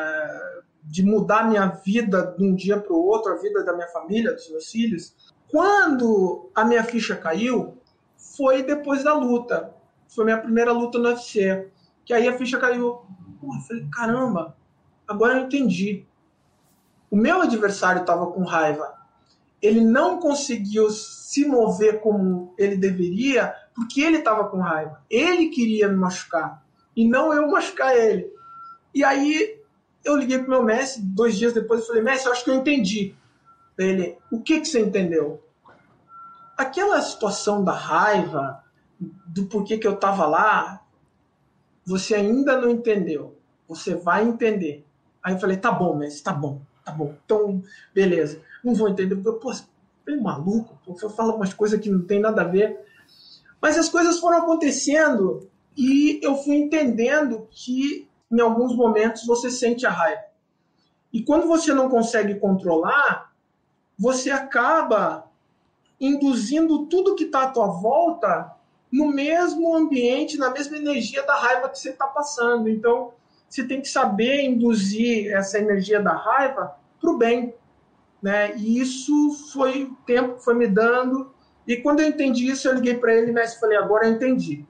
de 0.83 1.03
mudar 1.03 1.47
minha 1.47 1.67
vida 1.67 2.35
de 2.37 2.43
um 2.43 2.55
dia 2.55 2.79
para 2.79 2.93
o 2.93 3.05
outro, 3.05 3.31
a 3.31 3.37
vida 3.37 3.63
da 3.63 3.73
minha 3.73 3.87
família, 3.87 4.33
dos 4.33 4.49
meus 4.49 4.71
filhos, 4.71 5.15
quando 5.49 6.49
a 6.55 6.65
minha 6.65 6.83
ficha 6.83 7.15
caiu, 7.15 7.77
foi 8.15 8.63
depois 8.63 9.03
da 9.03 9.13
luta. 9.13 9.73
Foi 10.07 10.25
minha 10.25 10.37
primeira 10.37 10.71
luta 10.71 10.97
no 10.97 11.09
UFC. 11.09 11.69
Que 12.05 12.13
aí 12.13 12.27
a 12.27 12.37
ficha 12.37 12.59
caiu. 12.59 13.01
Porra, 13.39 13.61
falei, 13.61 13.87
caramba, 13.91 14.55
agora 15.07 15.37
eu 15.37 15.45
entendi. 15.45 16.05
O 17.09 17.15
meu 17.15 17.41
adversário 17.41 18.01
estava 18.01 18.27
com 18.27 18.43
raiva. 18.43 18.98
Ele 19.61 19.81
não 19.81 20.19
conseguiu 20.19 20.89
se 20.89 21.45
mover 21.45 21.99
como 21.99 22.53
ele 22.57 22.77
deveria 22.77 23.53
porque 23.75 24.01
ele 24.01 24.17
estava 24.17 24.47
com 24.49 24.59
raiva. 24.59 25.01
Ele 25.09 25.49
queria 25.49 25.87
me 25.87 25.95
machucar 25.95 26.63
e 26.95 27.07
não 27.07 27.33
eu 27.33 27.47
machucar 27.49 27.95
ele. 27.95 28.31
E 28.93 29.03
aí 29.03 29.59
eu 30.03 30.15
liguei 30.15 30.39
pro 30.39 30.49
meu 30.49 30.63
mestre 30.63 31.01
dois 31.01 31.37
dias 31.37 31.53
depois 31.53 31.83
e 31.83 31.87
falei, 31.87 32.01
mestre, 32.01 32.27
eu 32.27 32.33
acho 32.33 32.43
que 32.43 32.49
eu 32.49 32.55
entendi. 32.55 33.15
Ele, 33.77 34.17
o 34.31 34.41
que 34.41 34.59
que 34.59 34.67
você 34.67 34.81
entendeu? 34.81 35.41
Aquela 36.57 37.01
situação 37.01 37.63
da 37.63 37.71
raiva, 37.71 38.63
do 38.99 39.45
porquê 39.45 39.77
que 39.77 39.87
eu 39.87 39.93
estava 39.93 40.25
lá, 40.25 40.81
você 41.85 42.15
ainda 42.15 42.59
não 42.59 42.69
entendeu. 42.69 43.37
Você 43.67 43.95
vai 43.95 44.23
entender. 44.23 44.85
Aí 45.23 45.33
eu 45.33 45.39
falei, 45.39 45.57
tá 45.57 45.71
bom, 45.71 45.95
mestre, 45.95 46.23
tá 46.23 46.33
bom, 46.33 46.61
tá 46.83 46.91
bom. 46.91 47.15
Então, 47.23 47.63
beleza. 47.93 48.41
Não 48.63 48.73
vou 48.73 48.89
entender. 48.89 49.15
Pô, 49.15 49.51
é 49.51 50.15
maluco, 50.15 50.77
eu 50.87 51.09
falo 51.09 51.35
umas 51.35 51.53
coisas 51.53 51.79
que 51.79 51.89
não 51.89 52.01
tem 52.05 52.19
nada 52.19 52.41
a 52.41 52.45
ver. 52.45 52.79
Mas 53.61 53.77
as 53.77 53.89
coisas 53.89 54.19
foram 54.19 54.39
acontecendo 54.39 55.49
e 55.77 56.19
eu 56.23 56.35
fui 56.35 56.55
entendendo 56.55 57.47
que 57.51 58.07
em 58.31 58.39
alguns 58.39 58.75
momentos 58.75 59.25
você 59.25 59.49
sente 59.49 59.85
a 59.85 59.89
raiva. 59.89 60.23
E 61.11 61.23
quando 61.23 61.47
você 61.47 61.73
não 61.73 61.89
consegue 61.89 62.35
controlar, 62.35 63.33
você 63.97 64.29
acaba 64.29 65.29
induzindo 65.99 66.85
tudo 66.85 67.15
que 67.15 67.25
está 67.25 67.43
à 67.43 67.51
tua 67.51 67.67
volta 67.67 68.55
no 68.91 69.07
mesmo 69.07 69.75
ambiente, 69.75 70.37
na 70.37 70.49
mesma 70.49 70.77
energia 70.77 71.23
da 71.23 71.35
raiva 71.35 71.69
que 71.69 71.77
você 71.77 71.89
está 71.89 72.07
passando. 72.07 72.69
Então, 72.69 73.13
você 73.49 73.63
tem 73.63 73.81
que 73.81 73.89
saber 73.89 74.43
induzir 74.43 75.31
essa 75.33 75.57
energia 75.57 76.01
da 76.01 76.13
raiva 76.13 76.75
para 76.99 77.09
o 77.09 77.17
bem. 77.17 77.53
Né? 78.21 78.55
E 78.57 78.79
isso 78.79 79.31
foi 79.51 79.83
o 79.83 79.95
tempo 80.05 80.39
foi 80.39 80.53
me 80.53 80.67
dando. 80.67 81.31
E 81.67 81.77
quando 81.77 82.01
eu 82.01 82.07
entendi 82.07 82.47
isso, 82.47 82.67
eu 82.67 82.75
liguei 82.75 82.95
para 82.95 83.13
ele 83.13 83.31
e 83.31 83.47
falei: 83.59 83.77
agora 83.77 84.07
eu 84.07 84.13
entendi. 84.13 84.65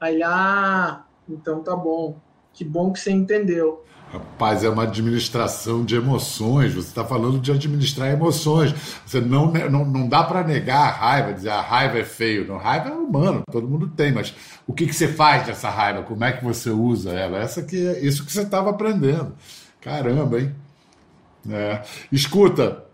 Aí, 0.00 0.22
ah, 0.22 1.04
então 1.28 1.62
tá 1.62 1.74
bom. 1.74 2.18
Que 2.52 2.64
bom 2.64 2.92
que 2.92 3.00
você 3.00 3.10
entendeu. 3.10 3.84
Rapaz, 4.12 4.62
é 4.62 4.68
uma 4.68 4.84
administração 4.84 5.84
de 5.84 5.96
emoções. 5.96 6.72
Você 6.72 6.88
está 6.88 7.04
falando 7.04 7.40
de 7.40 7.50
administrar 7.50 8.12
emoções. 8.12 8.72
Você 9.04 9.20
não, 9.20 9.50
não, 9.50 9.84
não 9.84 10.08
dá 10.08 10.22
para 10.22 10.44
negar 10.44 10.86
a 10.86 10.90
raiva, 10.90 11.32
dizer 11.32 11.50
a 11.50 11.60
raiva 11.60 11.98
é 11.98 12.04
feio. 12.04 12.46
Não, 12.46 12.56
raiva 12.56 12.90
é 12.90 12.92
humano, 12.92 13.42
todo 13.50 13.66
mundo 13.66 13.88
tem. 13.88 14.12
Mas 14.12 14.32
o 14.68 14.72
que, 14.72 14.86
que 14.86 14.94
você 14.94 15.08
faz 15.08 15.46
dessa 15.46 15.68
raiva? 15.68 16.04
Como 16.04 16.22
é 16.22 16.30
que 16.30 16.44
você 16.44 16.70
usa 16.70 17.10
ela? 17.10 17.38
Essa 17.38 17.62
que 17.62 17.88
é 17.88 17.98
isso 18.04 18.24
que 18.24 18.30
você 18.30 18.42
estava 18.42 18.70
aprendendo. 18.70 19.34
Caramba, 19.80 20.38
hein? 20.38 20.54
É. 21.50 21.82
Escuta, 22.10 22.84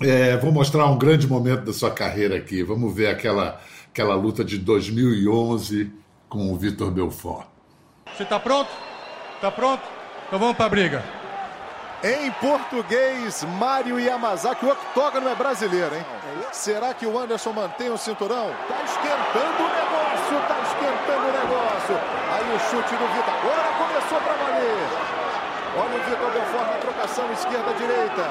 é, 0.00 0.36
vou 0.36 0.52
mostrar 0.52 0.86
um 0.86 0.98
grande 0.98 1.26
momento 1.26 1.64
da 1.64 1.72
sua 1.72 1.90
carreira 1.90 2.36
aqui. 2.36 2.62
Vamos 2.62 2.94
ver 2.94 3.08
aquela, 3.08 3.60
aquela 3.90 4.14
luta 4.14 4.44
de 4.44 4.58
2011 4.58 5.92
com 6.28 6.52
o 6.52 6.56
Vitor 6.56 6.90
Belfort. 6.90 7.46
Você 8.16 8.22
está 8.22 8.38
pronto? 8.38 8.70
Está 9.36 9.50
pronto? 9.50 9.82
Então 10.26 10.38
vamos 10.38 10.56
para 10.56 10.66
a 10.66 10.68
briga. 10.68 11.04
Em 12.02 12.30
português, 12.32 13.42
Mário 13.58 13.98
Yamazaki, 13.98 14.64
o 14.64 14.70
octógono 14.70 15.28
é 15.28 15.34
brasileiro, 15.34 15.96
hein? 15.96 16.04
Será 16.52 16.94
que 16.94 17.04
o 17.04 17.18
Anderson 17.18 17.52
mantém 17.52 17.90
o 17.90 17.98
cinturão? 17.98 18.50
Tá 18.68 18.84
esquentando 18.84 19.64
o 19.64 19.68
negócio, 19.68 20.38
tá 20.46 20.60
esquentando 20.62 21.26
o 21.26 21.32
negócio. 21.32 21.96
Aí 22.32 22.54
o 22.54 22.58
chute 22.70 22.94
do 22.94 23.06
Vitor, 23.08 23.34
agora 23.34 23.68
começou 23.78 24.20
para 24.20 24.34
valer. 24.34 25.18
Olha 25.78 25.94
o 25.94 26.02
Vitor 26.02 26.30
Belfort 26.32 26.66
na 26.66 26.78
trocação 26.78 27.30
esquerda-direita. 27.30 28.26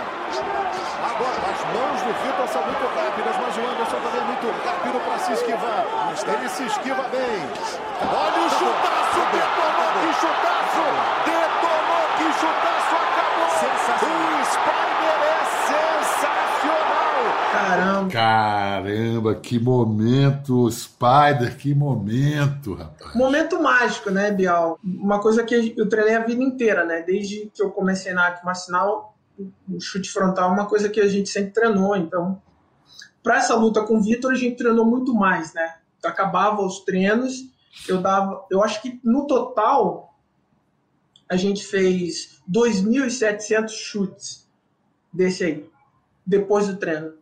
Agora, 0.99 1.39
as 1.47 1.63
mãos 1.71 2.01
do 2.01 2.11
Vitor 2.21 2.47
são 2.49 2.61
muito 2.63 2.85
rápidas, 2.93 3.35
mas 3.39 3.55
o 3.55 3.61
Anderson 3.61 3.99
também 4.03 4.19
é 4.19 4.25
muito 4.25 4.47
rápido 4.67 4.99
para 5.05 5.17
se 5.19 5.31
esquivar. 5.31 5.85
Ele 6.27 6.49
se 6.49 6.63
esquiva 6.65 7.03
bem. 7.07 7.47
Olha 8.03 8.41
o 8.43 8.49
chutaço, 8.49 9.19
detonou, 9.31 9.91
que 9.95 10.11
chutaço! 10.19 10.85
Detonou, 11.23 12.03
que 12.17 12.27
chutaço, 12.35 12.95
acabou! 12.99 13.47
O 13.47 14.45
Spider 14.45 15.19
é 15.23 15.39
sensacional! 15.67 16.46
Caramba! 17.51 18.11
Caramba, 18.11 19.35
que 19.35 19.59
momento, 19.59 20.69
Spider, 20.71 21.57
que 21.57 21.73
momento, 21.73 22.73
rapaz. 22.73 23.15
Momento 23.15 23.61
mágico, 23.61 24.09
né, 24.09 24.31
Bial? 24.31 24.79
Uma 24.83 25.19
coisa 25.19 25.43
que 25.43 25.73
eu 25.77 25.89
treinei 25.89 26.15
a 26.15 26.25
vida 26.25 26.43
inteira, 26.43 26.85
né? 26.85 27.01
Desde 27.01 27.51
que 27.53 27.61
eu 27.61 27.71
comecei 27.71 28.13
na 28.13 28.23
arte 28.23 28.45
marcial, 28.45 29.17
o 29.69 29.79
chute 29.79 30.09
frontal 30.09 30.49
é 30.49 30.53
uma 30.53 30.65
coisa 30.65 30.89
que 30.89 30.99
a 30.99 31.07
gente 31.07 31.29
sempre 31.29 31.51
treinou, 31.51 31.95
então 31.95 32.41
para 33.21 33.37
essa 33.37 33.55
luta 33.55 33.83
com 33.83 33.97
o 33.97 34.01
Vitor 34.01 34.31
a 34.31 34.35
gente 34.35 34.55
treinou 34.55 34.85
muito 34.85 35.13
mais, 35.13 35.53
né? 35.53 35.75
Acabava 36.03 36.61
os 36.61 36.79
treinos, 36.79 37.49
eu 37.87 38.01
dava, 38.01 38.45
eu 38.49 38.63
acho 38.63 38.81
que 38.81 38.99
no 39.03 39.27
total 39.27 40.15
a 41.29 41.35
gente 41.35 41.65
fez 41.65 42.41
2.700 42.49 43.69
chutes 43.69 44.47
desse 45.11 45.43
aí, 45.43 45.69
depois 46.27 46.67
do 46.67 46.75
treino. 46.75 47.13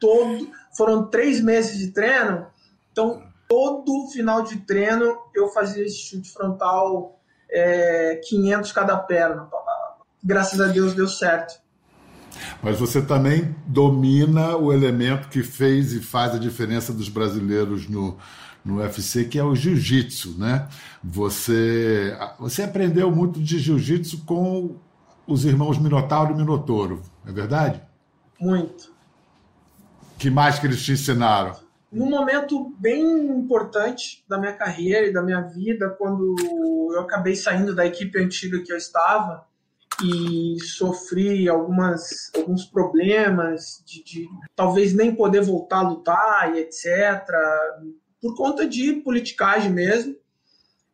Todo, 0.00 0.48
foram 0.76 1.06
três 1.06 1.40
meses 1.40 1.78
de 1.78 1.92
treino, 1.92 2.46
então 2.90 3.22
todo 3.46 4.08
final 4.10 4.42
de 4.42 4.56
treino 4.60 5.18
eu 5.34 5.48
fazia 5.48 5.84
esse 5.84 5.98
chute 5.98 6.32
frontal 6.32 7.20
é, 7.50 8.20
500 8.24 8.72
cada 8.72 8.96
perna 8.96 9.48
graças 10.22 10.60
a 10.60 10.66
Deus 10.66 10.94
deu 10.94 11.08
certo. 11.08 11.60
Mas 12.62 12.78
você 12.78 13.02
também 13.02 13.54
domina 13.66 14.56
o 14.56 14.72
elemento 14.72 15.28
que 15.28 15.42
fez 15.42 15.92
e 15.92 16.00
faz 16.00 16.34
a 16.34 16.38
diferença 16.38 16.92
dos 16.92 17.08
brasileiros 17.08 17.88
no, 17.88 18.16
no 18.64 18.76
UFC, 18.76 19.24
que 19.24 19.38
é 19.38 19.44
o 19.44 19.54
jiu-jitsu, 19.54 20.38
né? 20.38 20.68
Você, 21.02 22.16
você 22.38 22.62
aprendeu 22.62 23.10
muito 23.10 23.40
de 23.40 23.58
jiu-jitsu 23.58 24.24
com 24.24 24.76
os 25.26 25.44
irmãos 25.44 25.78
Minotauro 25.78 26.32
e 26.32 26.36
Minotoro, 26.36 27.02
é 27.26 27.32
verdade? 27.32 27.82
Muito. 28.40 28.92
que 30.18 30.30
mais 30.30 30.58
que 30.58 30.66
eles 30.66 30.82
te 30.82 30.92
ensinaram? 30.92 31.54
Num 31.92 32.08
momento 32.08 32.74
bem 32.78 33.02
importante 33.02 34.24
da 34.28 34.38
minha 34.38 34.52
carreira 34.52 35.06
e 35.06 35.12
da 35.12 35.22
minha 35.22 35.40
vida, 35.40 35.90
quando 35.90 36.36
eu 36.94 37.00
acabei 37.00 37.34
saindo 37.34 37.74
da 37.74 37.84
equipe 37.84 38.18
antiga 38.18 38.62
que 38.62 38.72
eu 38.72 38.76
estava, 38.76 39.44
e 40.02 40.56
sofri 40.62 41.48
algumas, 41.48 42.30
alguns 42.34 42.64
problemas 42.64 43.82
de, 43.84 44.02
de, 44.02 44.28
talvez 44.56 44.94
nem 44.94 45.14
poder 45.14 45.42
voltar 45.42 45.78
a 45.78 45.88
lutar 45.88 46.54
e 46.54 46.60
etc. 46.60 47.26
Por 48.20 48.34
conta 48.34 48.66
de 48.66 48.94
politicagem 48.94 49.70
mesmo. 49.70 50.16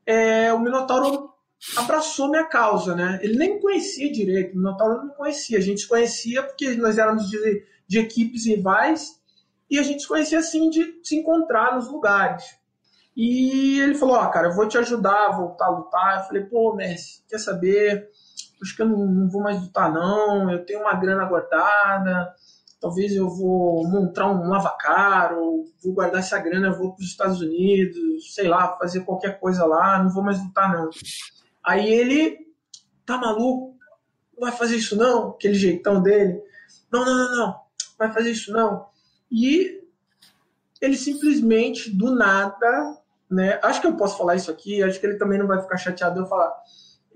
É, 0.05 0.53
o 0.53 0.59
Minotauro 0.59 1.36
abraçou 1.77 2.31
minha 2.31 2.45
causa, 2.45 2.95
né? 2.95 3.19
Ele 3.23 3.37
nem 3.37 3.61
conhecia 3.61 4.13
direito, 4.13 4.55
o 4.55 4.57
Minotauro 4.57 5.03
não 5.03 5.15
conhecia. 5.15 5.59
A 5.59 5.63
gente 5.63 5.81
se 5.81 5.89
conhecia 5.89 6.43
porque 6.43 6.75
nós 6.75 6.99
éramos 6.99 7.29
de, 7.29 7.65
de 7.89 7.99
equipes 7.99 8.47
rivais 8.47 9.21
e 9.71 9.79
a 9.79 9.83
gente 9.83 10.03
se 10.03 10.09
conhecia 10.09 10.39
assim 10.39 10.71
de 10.71 11.01
se 11.03 11.17
encontrar 11.17 11.75
nos 11.75 11.89
lugares. 11.89 12.45
E 13.17 13.81
ele 13.81 13.95
falou: 13.95 14.17
Ó, 14.17 14.25
oh, 14.25 14.31
cara, 14.31 14.49
eu 14.49 14.55
vou 14.55 14.69
te 14.69 14.79
ajudar 14.79 15.27
a 15.27 15.37
voltar 15.37 15.67
a 15.67 15.71
lutar. 15.71 16.19
Eu 16.19 16.25
falei: 16.25 16.45
pô, 16.45 16.75
Messi, 16.75 17.25
quer 17.29 17.39
saber? 17.39 18.11
acho 18.63 18.75
que 18.75 18.83
eu 18.83 18.89
não, 18.89 19.07
não, 19.07 19.29
vou 19.29 19.43
mais 19.43 19.61
lutar 19.61 19.93
não, 19.93 20.51
eu 20.51 20.65
tenho 20.65 20.81
uma 20.81 20.95
grana 20.95 21.25
guardada, 21.25 22.35
talvez 22.81 23.15
eu 23.15 23.29
vou 23.29 23.87
montar 23.89 24.29
um 24.29 24.49
lavacaro, 24.49 25.65
vou 25.83 25.95
guardar 25.95 26.21
essa 26.21 26.39
grana, 26.39 26.73
vou 26.73 26.95
para 26.95 27.03
os 27.03 27.11
Estados 27.11 27.41
Unidos, 27.41 28.35
sei 28.35 28.49
lá, 28.49 28.77
fazer 28.79 29.01
qualquer 29.01 29.39
coisa 29.39 29.65
lá, 29.65 30.03
não 30.03 30.11
vou 30.11 30.23
mais 30.23 30.43
lutar 30.43 30.73
não. 30.73 30.91
Aí 31.67 31.93
ele, 31.93 32.39
tá 33.05 33.19
maluco? 33.19 33.77
Não 34.35 34.49
vai 34.49 34.53
fazer 34.53 34.77
isso 34.77 34.97
não? 34.97 35.31
Aquele 35.31 35.55
jeitão 35.55 36.03
dele. 36.03 36.41
Não, 36.93 37.05
não, 37.05 37.17
não, 37.17 37.37
não, 37.37 37.61
vai 37.99 38.13
fazer 38.13 38.31
isso 38.31 38.53
não. 38.53 38.87
E 39.31 39.83
ele 40.81 40.97
simplesmente, 40.97 41.91
do 41.91 42.15
nada, 42.15 42.99
né? 43.31 43.59
Acho 43.63 43.81
que 43.81 43.87
eu 43.87 43.97
posso 43.97 44.17
falar 44.17 44.37
isso 44.37 44.51
aqui, 44.51 44.83
acho 44.83 45.01
que 45.01 45.07
ele 45.07 45.19
também 45.19 45.39
não 45.39 45.47
vai 45.47 45.61
ficar 45.61 45.77
chateado 45.77 46.21
eu 46.21 46.27
falar 46.27 46.55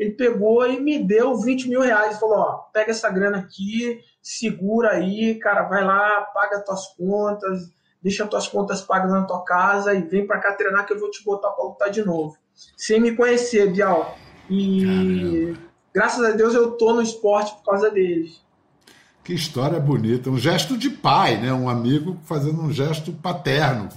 ele 0.01 0.13
pegou 0.13 0.67
e 0.67 0.81
me 0.81 0.99
deu 1.07 1.37
20 1.37 1.69
mil 1.69 1.83
reais. 1.83 2.19
Falou: 2.19 2.39
ó, 2.39 2.57
pega 2.73 2.91
essa 2.91 3.11
grana 3.11 3.37
aqui, 3.37 4.01
segura 4.23 4.93
aí, 4.93 5.39
cara, 5.39 5.65
vai 5.65 5.85
lá, 5.85 6.23
paga 6.33 6.65
tuas 6.65 6.87
contas, 6.97 7.71
deixa 8.03 8.27
tuas 8.27 8.49
contas 8.49 8.81
pagas 8.81 9.11
na 9.11 9.27
tua 9.27 9.45
casa 9.45 9.93
e 9.93 10.01
vem 10.01 10.27
para 10.27 10.41
cá 10.41 10.55
treinar 10.55 10.87
que 10.87 10.95
eu 10.95 10.99
vou 10.99 11.11
te 11.11 11.23
botar 11.23 11.51
para 11.51 11.65
lutar 11.65 11.91
de 11.91 12.03
novo. 12.03 12.35
Sem 12.79 12.99
me 12.99 13.15
conhecer, 13.15 13.71
Bial. 13.71 14.17
E 14.51 14.85
Caramba. 14.85 15.59
graças 15.95 16.25
a 16.25 16.31
Deus 16.33 16.55
eu 16.55 16.73
tô 16.73 16.93
no 16.93 17.01
esporte 17.01 17.55
por 17.55 17.65
causa 17.71 17.91
deles. 17.91 18.43
Que 19.23 19.33
história 19.35 19.79
bonita, 19.79 20.29
um 20.29 20.39
gesto 20.39 20.77
de 20.77 20.91
pai, 20.91 21.37
né? 21.37 21.53
Um 21.53 21.69
amigo 21.69 22.19
fazendo 22.25 22.61
um 22.61 22.73
gesto 22.73 23.13
paterno. 23.13 23.89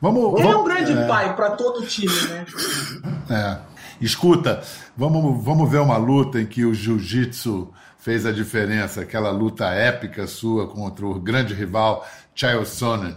Vamos, 0.00 0.34
Ele 0.38 0.42
vamos, 0.42 0.42
é 0.42 0.56
um 0.56 0.64
grande 0.64 0.92
é... 0.92 1.06
pai 1.06 1.36
para 1.36 1.50
todo 1.50 1.80
o 1.80 1.86
time, 1.86 2.14
né? 2.28 2.46
É. 3.28 3.76
Escuta, 4.00 4.62
vamos, 4.96 5.42
vamos 5.44 5.70
ver 5.70 5.80
uma 5.80 5.96
luta 5.96 6.40
em 6.40 6.46
que 6.46 6.64
o 6.64 6.74
jiu-jitsu 6.74 7.70
fez 7.98 8.24
a 8.24 8.30
diferença, 8.30 9.00
aquela 9.00 9.30
luta 9.30 9.66
épica 9.66 10.26
sua 10.26 10.68
contra 10.68 11.04
o 11.06 11.18
grande 11.18 11.54
rival 11.54 12.06
Chael 12.34 12.64
Sonnen. 12.64 13.16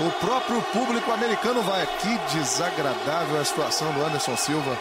O 0.00 0.10
próprio 0.12 0.62
público 0.72 1.12
americano 1.12 1.62
vai. 1.62 1.86
Que 1.86 2.16
desagradável 2.34 3.40
a 3.40 3.44
situação 3.44 3.92
do 3.92 4.04
Anderson 4.04 4.36
Silva. 4.36 4.78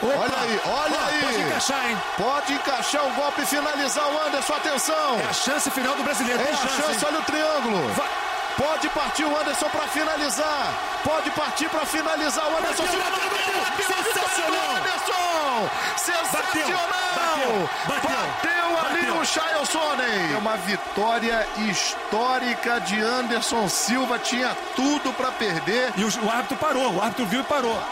Opa, 0.00 0.18
olha 0.18 0.40
aí, 0.40 0.60
olha 0.64 1.06
aí. 1.06 1.20
Pode 1.20 1.40
encaixar, 1.42 1.90
hein? 1.90 1.96
Pode 2.16 2.52
encaixar 2.52 3.06
o 3.06 3.14
golpe 3.14 3.42
e 3.42 3.46
finalizar 3.46 4.04
o 4.06 4.26
Anderson. 4.26 4.54
Atenção. 4.54 5.20
É 5.20 5.24
a 5.24 5.32
chance 5.32 5.70
final 5.70 5.96
do 5.96 6.02
brasileiro. 6.04 6.40
É 6.40 6.50
a 6.50 6.56
chance, 6.56 6.82
chance 6.82 7.04
olha 7.04 7.18
o 7.18 7.22
triângulo. 7.22 7.88
Vai. 7.94 8.31
Pode 8.56 8.88
partir 8.90 9.24
o 9.24 9.36
Anderson 9.36 9.68
para 9.68 9.88
finalizar. 9.88 10.74
Pode 11.04 11.30
partir 11.30 11.68
para 11.68 11.86
finalizar 11.86 12.44
o 12.46 12.58
Anderson. 12.58 12.82
Bateu, 12.84 13.00
bateu, 13.00 13.30
bateu. 13.60 14.04
Sensacional. 14.04 14.76
Anderson. 14.76 15.70
Sensacional. 15.96 16.92
Bateu, 17.16 17.70
bateu, 17.88 18.12
bateu 18.12 18.32
ali 18.82 19.62
o 19.62 19.66
Sonnen. 19.66 20.34
É 20.34 20.38
uma 20.38 20.56
vitória 20.56 21.46
histórica 21.70 22.80
de 22.80 23.00
Anderson 23.00 23.68
Silva. 23.68 24.18
Tinha 24.18 24.56
tudo 24.76 25.12
para 25.12 25.30
perder. 25.32 25.92
E 25.96 26.04
o, 26.04 26.24
o 26.24 26.30
árbitro 26.30 26.56
parou. 26.56 26.92
O 26.92 27.00
árbitro 27.00 27.26
viu 27.26 27.40
e 27.40 27.44
parou. 27.44 27.82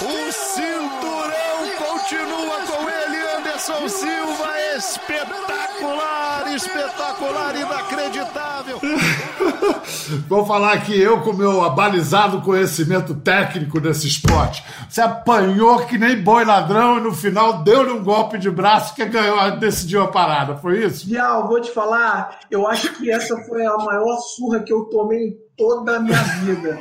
O 0.00 0.32
cinturão 0.32 1.32
continua 1.78 2.60
com 2.66 2.88
ele, 2.88 3.21
Anderson 3.62 3.88
Silva. 3.88 4.52
Espetacular, 4.76 6.52
espetacular, 6.54 7.54
inacreditável. 7.54 8.80
Vou 10.28 10.44
falar 10.44 10.72
aqui, 10.72 10.98
eu 10.98 11.20
com 11.20 11.32
meu 11.32 11.62
abalizado 11.62 12.40
conhecimento 12.40 13.14
técnico 13.14 13.80
desse 13.80 14.08
esporte. 14.08 14.64
Você 14.88 15.00
apanhou 15.00 15.86
que 15.86 15.96
nem 15.96 16.20
boi 16.20 16.44
ladrão 16.44 16.98
e 16.98 17.02
no 17.02 17.12
final 17.12 17.62
deu-lhe 17.62 17.92
um 17.92 18.02
golpe 18.02 18.38
de 18.38 18.50
braço 18.50 18.94
que 18.94 19.04
ganhou, 19.04 19.56
decidiu 19.58 20.02
a 20.02 20.08
parada, 20.08 20.56
foi 20.56 20.84
isso? 20.84 21.06
Vial, 21.06 21.46
vou 21.46 21.60
te 21.60 21.70
falar, 21.70 22.40
eu 22.50 22.66
acho 22.66 22.92
que 22.94 23.10
essa 23.10 23.36
foi 23.44 23.64
a 23.64 23.76
maior 23.76 24.16
surra 24.18 24.60
que 24.60 24.72
eu 24.72 24.86
tomei 24.86 25.28
em 25.28 25.36
toda 25.56 25.96
a 25.96 26.00
minha 26.00 26.22
vida. 26.44 26.78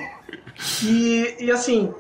E, 0.83 1.35
e 1.39 1.51
assim, 1.51 1.93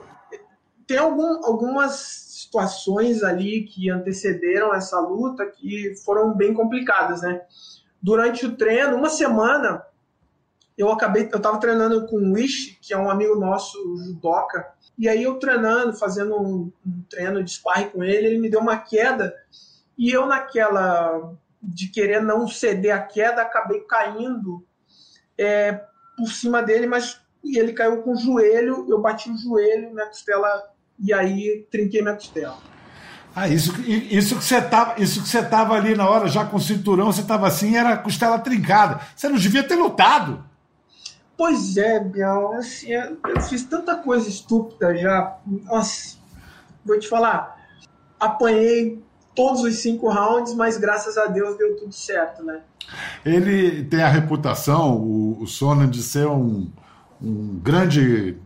tem 0.87 0.97
algum, 0.97 1.45
algumas 1.45 2.30
situações 2.51 3.23
ali 3.23 3.63
que 3.63 3.89
antecederam 3.89 4.73
essa 4.73 4.99
luta 4.99 5.45
que 5.45 5.95
foram 6.03 6.35
bem 6.35 6.53
complicadas, 6.53 7.21
né? 7.21 7.41
Durante 8.01 8.45
o 8.45 8.57
treino, 8.57 8.97
uma 8.97 9.09
semana, 9.09 9.85
eu 10.77 10.91
acabei, 10.91 11.29
eu 11.31 11.39
tava 11.39 11.59
treinando 11.59 12.05
com 12.07 12.17
o 12.17 12.33
Wish, 12.33 12.77
que 12.81 12.93
é 12.93 12.97
um 12.97 13.09
amigo 13.09 13.35
nosso, 13.35 13.77
judoca, 13.97 14.67
e 14.97 15.07
aí 15.07 15.23
eu 15.23 15.39
treinando, 15.39 15.93
fazendo 15.93 16.35
um, 16.35 16.71
um 16.85 17.03
treino 17.09 17.41
de 17.41 17.51
sparring 17.51 17.89
com 17.89 18.03
ele, 18.03 18.27
ele 18.27 18.39
me 18.39 18.49
deu 18.49 18.59
uma 18.59 18.77
queda, 18.77 19.33
e 19.97 20.11
eu 20.11 20.25
naquela 20.25 21.33
de 21.63 21.87
querer 21.87 22.21
não 22.21 22.47
ceder 22.47 22.93
a 22.93 22.99
queda, 22.99 23.43
acabei 23.43 23.81
caindo 23.81 24.65
é, 25.37 25.79
por 26.17 26.27
cima 26.27 26.61
dele, 26.61 26.87
mas 26.87 27.21
e 27.43 27.57
ele 27.57 27.73
caiu 27.73 28.01
com 28.01 28.11
o 28.11 28.17
joelho, 28.17 28.85
eu 28.89 28.99
bati 28.99 29.29
o 29.29 29.37
joelho, 29.37 29.93
minha 29.93 30.05
costela 30.05 30.71
e 31.01 31.13
aí 31.13 31.65
trinquei 31.71 32.01
minha 32.01 32.15
costela. 32.15 32.57
Ah, 33.33 33.47
isso, 33.47 33.73
isso 33.87 34.35
que 34.37 34.43
você 34.43 34.61
tava, 34.61 35.01
isso 35.01 35.21
que 35.21 35.29
você 35.29 35.41
tava 35.41 35.73
ali 35.73 35.95
na 35.95 36.09
hora, 36.09 36.27
já 36.27 36.45
com 36.45 36.57
o 36.57 36.61
cinturão, 36.61 37.11
você 37.11 37.23
tava 37.23 37.47
assim, 37.47 37.77
era 37.77 37.97
costela 37.97 38.37
trincada. 38.37 38.99
Você 39.15 39.29
não 39.29 39.37
devia 39.37 39.63
ter 39.63 39.75
lutado. 39.75 40.43
Pois 41.37 41.77
é, 41.77 41.99
Biel, 41.99 42.53
assim, 42.53 42.91
eu 42.91 43.41
fiz 43.41 43.63
tanta 43.63 43.95
coisa 43.95 44.27
estúpida 44.27 44.95
já. 44.95 45.37
Nossa, 45.63 46.17
vou 46.85 46.99
te 46.99 47.07
falar, 47.07 47.57
apanhei 48.19 49.01
todos 49.33 49.61
os 49.61 49.75
cinco 49.77 50.09
rounds, 50.09 50.53
mas 50.53 50.77
graças 50.77 51.17
a 51.17 51.27
Deus 51.27 51.57
deu 51.57 51.77
tudo 51.77 51.93
certo, 51.93 52.43
né? 52.43 52.61
Ele 53.25 53.85
tem 53.85 54.03
a 54.03 54.09
reputação, 54.09 54.97
o, 54.97 55.41
o 55.41 55.47
Sonnen, 55.47 55.89
de 55.89 56.03
ser 56.03 56.27
um, 56.27 56.69
um 57.21 57.59
grande 57.63 58.37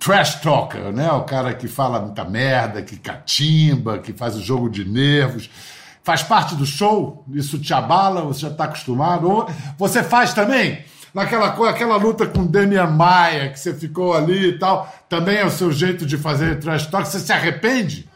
trash 0.00 0.40
talker, 0.40 0.90
né? 0.92 1.12
O 1.12 1.24
cara 1.24 1.52
que 1.54 1.68
fala 1.68 2.00
muita 2.00 2.24
merda, 2.24 2.82
que 2.82 2.96
catimba, 2.96 3.98
que 3.98 4.14
faz 4.14 4.34
o 4.34 4.40
jogo 4.42 4.68
de 4.68 4.84
nervos. 4.84 5.50
Faz 6.02 6.22
parte 6.22 6.54
do 6.54 6.64
show? 6.64 7.22
Isso 7.32 7.58
te 7.58 7.74
abala? 7.74 8.22
Você 8.22 8.40
já 8.40 8.48
está 8.48 8.64
acostumado? 8.64 9.30
Ou 9.30 9.48
você 9.76 10.02
faz 10.02 10.32
também? 10.32 10.82
Naquela 11.12 11.48
aquela 11.68 11.96
luta 11.96 12.26
com 12.26 12.46
Demian 12.46 12.86
Maia, 12.86 13.50
que 13.50 13.60
você 13.60 13.74
ficou 13.74 14.14
ali 14.14 14.48
e 14.48 14.58
tal, 14.58 14.90
também 15.08 15.36
é 15.36 15.44
o 15.44 15.50
seu 15.50 15.70
jeito 15.70 16.06
de 16.06 16.16
fazer 16.16 16.58
trash 16.58 16.86
talk? 16.86 17.06
Você 17.06 17.18
se 17.18 17.32
arrepende? 17.32 18.08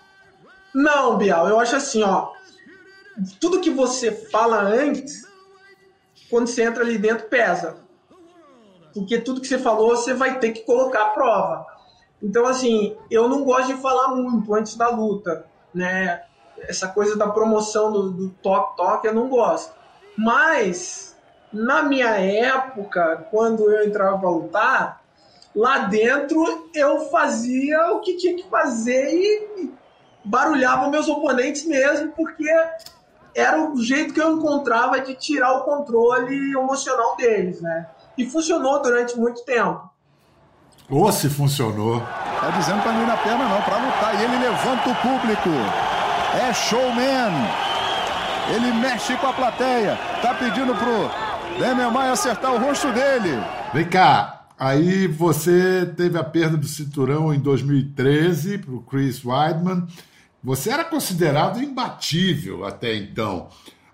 Não, 0.74 1.18
Bial, 1.18 1.48
eu 1.48 1.60
acho 1.60 1.76
assim, 1.76 2.02
ó. 2.02 2.30
Tudo 3.38 3.60
que 3.60 3.70
você 3.70 4.10
fala 4.10 4.60
antes, 4.62 5.22
quando 6.30 6.46
você 6.46 6.64
entra 6.64 6.82
ali 6.82 6.96
dentro, 6.96 7.28
pesa. 7.28 7.76
Porque 8.94 9.18
tudo 9.18 9.40
que 9.40 9.46
você 9.46 9.58
falou, 9.58 9.90
você 9.90 10.14
vai 10.14 10.38
ter 10.38 10.52
que 10.52 10.60
colocar 10.60 11.02
à 11.02 11.10
prova. 11.10 11.73
Então, 12.24 12.46
assim, 12.46 12.96
eu 13.10 13.28
não 13.28 13.44
gosto 13.44 13.74
de 13.74 13.82
falar 13.82 14.08
muito 14.08 14.54
antes 14.54 14.76
da 14.76 14.88
luta, 14.88 15.44
né? 15.74 16.22
Essa 16.60 16.88
coisa 16.88 17.16
da 17.16 17.28
promoção 17.28 17.92
do, 17.92 18.10
do 18.10 18.30
toque-toque, 18.42 19.06
eu 19.06 19.14
não 19.14 19.28
gosto. 19.28 19.74
Mas, 20.16 21.14
na 21.52 21.82
minha 21.82 22.08
época, 22.16 23.28
quando 23.30 23.70
eu 23.70 23.86
entrava 23.86 24.18
para 24.18 24.30
lutar, 24.30 25.02
lá 25.54 25.80
dentro 25.80 26.70
eu 26.74 27.00
fazia 27.10 27.92
o 27.92 28.00
que 28.00 28.16
tinha 28.16 28.34
que 28.36 28.48
fazer 28.48 29.12
e 29.12 29.70
barulhava 30.24 30.88
meus 30.88 31.06
oponentes 31.06 31.66
mesmo, 31.66 32.10
porque 32.12 32.48
era 33.34 33.70
o 33.70 33.76
jeito 33.82 34.14
que 34.14 34.20
eu 34.22 34.38
encontrava 34.38 34.98
de 34.98 35.14
tirar 35.14 35.58
o 35.58 35.64
controle 35.64 36.52
emocional 36.52 37.16
deles, 37.16 37.60
né? 37.60 37.86
E 38.16 38.24
funcionou 38.24 38.80
durante 38.80 39.14
muito 39.18 39.44
tempo. 39.44 39.92
Ou 40.88 41.10
se 41.10 41.28
funcionou. 41.28 42.00
Tá 42.00 42.50
dizendo 42.58 42.82
pra 42.82 42.92
não 42.92 43.02
ir 43.02 43.06
na 43.06 43.16
perna 43.16 43.48
não, 43.48 43.62
pra 43.62 43.78
lutar. 43.78 44.20
E 44.20 44.24
ele 44.24 44.38
levanta 44.38 44.90
o 44.90 44.94
público. 44.96 45.50
É 46.34 46.52
showman. 46.52 47.32
Ele 48.54 48.72
mexe 48.72 49.16
com 49.16 49.26
a 49.26 49.32
plateia. 49.32 49.98
Tá 50.20 50.34
pedindo 50.34 50.74
pro 50.74 51.10
Demian 51.58 51.90
Maia 51.90 52.12
acertar 52.12 52.52
o 52.52 52.58
rosto 52.58 52.92
dele. 52.92 53.42
Vem 53.72 53.86
cá. 53.86 54.42
Aí 54.58 55.06
você 55.06 55.90
teve 55.96 56.18
a 56.18 56.22
perda 56.22 56.56
do 56.56 56.66
cinturão 56.66 57.32
em 57.32 57.40
2013 57.40 58.58
pro 58.58 58.82
Chris 58.82 59.24
Weidman. 59.24 59.86
Você 60.42 60.70
era 60.70 60.84
considerado 60.84 61.62
imbatível 61.62 62.64
até 62.64 62.94
então. 62.94 63.48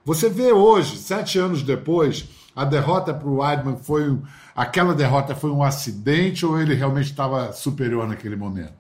Você 0.05 0.29
vê 0.29 0.53
hoje, 0.53 0.99
sete 0.99 1.39
anos 1.39 1.63
depois, 1.63 2.25
a 2.61 2.65
derrota 2.67 3.15
para 3.15 3.27
o 3.27 3.39
Weidman 3.39 3.79
foi 3.79 4.19
aquela 4.55 4.95
derrota 4.95 5.35
foi 5.35 5.51
um 5.51 5.63
acidente 5.63 6.45
ou 6.45 6.61
ele 6.61 6.75
realmente 6.75 7.07
estava 7.07 7.53
superior 7.53 8.07
naquele 8.07 8.37
momento? 8.37 8.75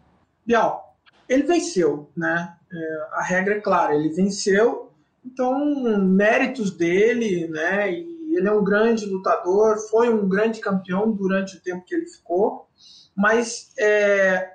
Bial, 0.45 0.95
ele 1.27 1.45
venceu, 1.45 2.11
né? 2.15 2.57
É, 2.71 3.09
a 3.13 3.23
regra 3.23 3.55
é 3.55 3.61
clara, 3.61 3.95
ele 3.95 4.11
venceu, 4.11 4.93
então 5.25 5.99
méritos 5.99 6.71
dele, 6.71 7.49
né? 7.49 7.91
E 7.91 8.37
ele 8.37 8.47
é 8.47 8.53
um 8.53 8.63
grande 8.63 9.07
lutador, 9.07 9.79
foi 9.91 10.13
um 10.13 10.29
grande 10.29 10.61
campeão 10.61 11.11
durante 11.11 11.57
o 11.57 11.61
tempo 11.61 11.83
que 11.87 11.95
ele 11.95 12.07
ficou, 12.07 12.69
mas 13.17 13.73
é, 13.79 14.47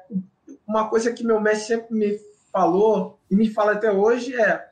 uma 0.68 0.88
coisa 0.88 1.12
que 1.12 1.26
meu 1.26 1.42
mestre 1.42 1.78
sempre 1.78 1.96
me 1.96 2.20
falou 2.52 3.20
e 3.30 3.36
me 3.36 3.50
fala 3.50 3.72
até 3.72 3.92
hoje 3.92 4.40
é 4.40 4.64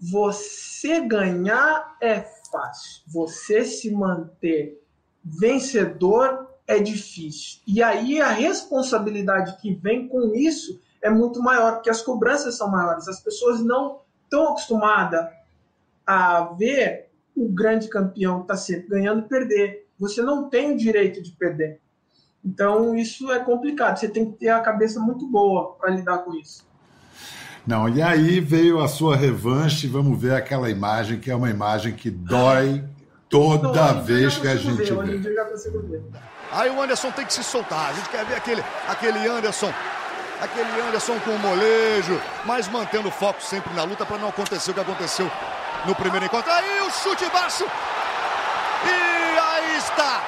você 0.00 1.00
ganhar 1.00 1.96
é 2.00 2.20
fácil. 2.50 3.02
Você 3.06 3.64
se 3.64 3.90
manter 3.90 4.82
vencedor 5.24 6.48
é 6.66 6.78
difícil. 6.78 7.60
E 7.66 7.82
aí 7.82 8.20
a 8.20 8.28
responsabilidade 8.28 9.56
que 9.60 9.74
vem 9.74 10.06
com 10.08 10.34
isso 10.34 10.80
é 11.00 11.10
muito 11.10 11.40
maior, 11.40 11.74
porque 11.74 11.90
as 11.90 12.02
cobranças 12.02 12.56
são 12.56 12.70
maiores. 12.70 13.08
As 13.08 13.20
pessoas 13.20 13.64
não 13.64 14.00
estão 14.24 14.48
acostumadas 14.48 15.26
a 16.06 16.44
ver 16.54 17.08
o 17.36 17.48
grande 17.48 17.88
campeão 17.88 18.42
tá 18.42 18.56
sempre 18.56 18.88
ganhando 18.88 19.20
e 19.20 19.28
perder. 19.28 19.86
Você 19.98 20.22
não 20.22 20.48
tem 20.48 20.72
o 20.72 20.76
direito 20.76 21.22
de 21.22 21.30
perder. 21.32 21.80
Então 22.44 22.94
isso 22.94 23.30
é 23.30 23.38
complicado. 23.38 23.98
Você 23.98 24.08
tem 24.08 24.30
que 24.30 24.38
ter 24.38 24.48
a 24.48 24.60
cabeça 24.60 25.00
muito 25.00 25.26
boa 25.26 25.74
para 25.74 25.90
lidar 25.90 26.18
com 26.18 26.34
isso. 26.34 26.67
Não, 27.68 27.86
e 27.86 28.00
aí 28.00 28.40
veio 28.40 28.80
a 28.80 28.88
sua 28.88 29.14
revanche, 29.14 29.86
vamos 29.86 30.18
ver 30.18 30.34
aquela 30.34 30.70
imagem, 30.70 31.20
que 31.20 31.30
é 31.30 31.34
uma 31.36 31.50
imagem 31.50 31.92
que 31.92 32.08
dói 32.08 32.82
toda 33.28 33.92
não, 33.92 34.02
vez 34.02 34.38
que 34.38 34.48
a 34.48 34.56
gente 34.56 34.90
ver, 34.90 35.18
vê. 35.20 36.00
Aí 36.50 36.70
o 36.70 36.80
Anderson 36.80 37.10
tem 37.10 37.26
que 37.26 37.34
se 37.34 37.44
soltar, 37.44 37.90
a 37.90 37.92
gente 37.92 38.08
quer 38.08 38.24
ver 38.24 38.36
aquele, 38.36 38.64
aquele 38.88 39.28
Anderson, 39.28 39.70
aquele 40.40 40.80
Anderson 40.80 41.20
com 41.20 41.32
o 41.32 41.38
molejo, 41.38 42.18
mas 42.46 42.66
mantendo 42.68 43.08
o 43.08 43.10
foco 43.10 43.42
sempre 43.42 43.74
na 43.74 43.84
luta 43.84 44.06
para 44.06 44.16
não 44.16 44.30
acontecer 44.30 44.70
o 44.70 44.74
que 44.74 44.80
aconteceu 44.80 45.30
no 45.84 45.94
primeiro 45.94 46.24
encontro. 46.24 46.50
Aí 46.50 46.80
o 46.80 46.90
chute 46.90 47.26
baixo, 47.30 47.66
e 48.86 49.38
aí 49.38 49.76
está, 49.76 50.22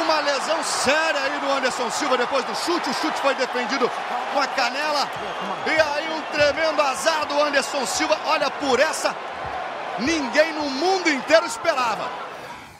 uma 0.00 0.20
lesão 0.20 0.62
séria 0.62 1.20
aí 1.22 1.40
do 1.40 1.50
Anderson 1.50 1.90
Silva 1.90 2.16
depois 2.16 2.44
do 2.44 2.54
chute. 2.54 2.88
O 2.88 2.94
chute 2.94 3.20
foi 3.20 3.34
defendido 3.34 3.90
com 4.32 4.40
a 4.40 4.46
canela. 4.46 5.08
E 5.66 5.70
aí 5.70 6.11
tremendo 6.32 6.80
azar 6.80 7.26
do 7.28 7.40
Anderson 7.40 7.86
Silva. 7.86 8.16
Olha, 8.26 8.50
por 8.50 8.80
essa, 8.80 9.14
ninguém 10.00 10.52
no 10.54 10.68
mundo 10.70 11.08
inteiro 11.08 11.46
esperava. 11.46 12.08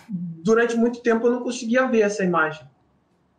Durante 0.08 0.74
muito 0.76 1.00
tempo 1.00 1.26
eu 1.26 1.32
não 1.32 1.42
conseguia 1.42 1.86
ver 1.86 2.00
essa 2.00 2.24
imagem. 2.24 2.66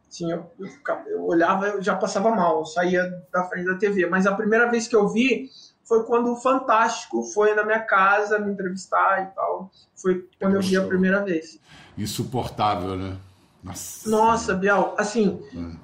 Assim, 0.08 0.32
eu, 0.32 0.50
eu, 0.60 0.70
eu 1.08 1.26
olhava, 1.26 1.68
eu 1.68 1.82
já 1.82 1.96
passava 1.96 2.30
mal, 2.30 2.60
eu 2.60 2.66
saía 2.66 3.04
da 3.32 3.44
frente 3.46 3.66
da 3.66 3.76
TV. 3.76 4.06
Mas 4.06 4.28
a 4.28 4.36
primeira 4.36 4.70
vez 4.70 4.88
que 4.88 4.96
eu 4.96 5.10
vi 5.10 5.50
foi 5.84 6.04
quando 6.06 6.32
o 6.32 6.36
Fantástico 6.36 7.24
foi 7.24 7.56
na 7.56 7.66
minha 7.66 7.82
casa 7.82 8.40
me 8.40 8.52
entrevistar 8.52 9.24
e 9.24 9.36
tal. 9.36 9.72
Foi 9.96 10.28
quando 10.40 10.56
eu 10.56 10.62
vi 10.62 10.78
a 10.78 10.86
primeira 10.86 11.24
vez. 11.24 11.60
Insuportável, 11.98 12.96
né? 12.96 13.18
Nossa, 13.64 14.10
Nossa 14.10 14.54
Biel, 14.54 14.94
assim, 14.98 15.42
hum. 15.54 15.78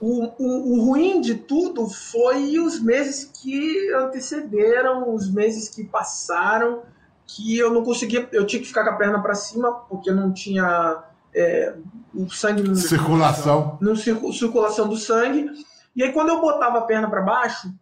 O, 0.00 0.32
o, 0.38 0.72
o, 0.72 0.84
ruim 0.84 1.20
de 1.20 1.34
tudo 1.34 1.88
foi 1.88 2.58
os 2.58 2.80
meses 2.80 3.24
que 3.24 3.92
antecederam, 3.92 5.14
os 5.14 5.30
meses 5.30 5.68
que 5.68 5.84
passaram, 5.84 6.82
que 7.26 7.58
eu 7.58 7.70
não 7.70 7.84
conseguia, 7.84 8.26
eu 8.32 8.46
tinha 8.46 8.62
que 8.62 8.68
ficar 8.68 8.84
com 8.84 8.90
a 8.90 8.96
perna 8.96 9.22
para 9.22 9.34
cima, 9.34 9.72
porque 9.72 10.10
não 10.10 10.32
tinha 10.32 11.04
é, 11.34 11.74
o 12.14 12.30
sangue 12.30 12.62
no 12.62 12.74
circulação, 12.74 13.78
no 13.80 13.94
circulação 13.96 14.88
do 14.88 14.96
sangue. 14.96 15.50
E 15.94 16.02
aí 16.02 16.12
quando 16.12 16.30
eu 16.30 16.40
botava 16.40 16.78
a 16.78 16.82
perna 16.82 17.10
para 17.10 17.20
baixo, 17.20 17.72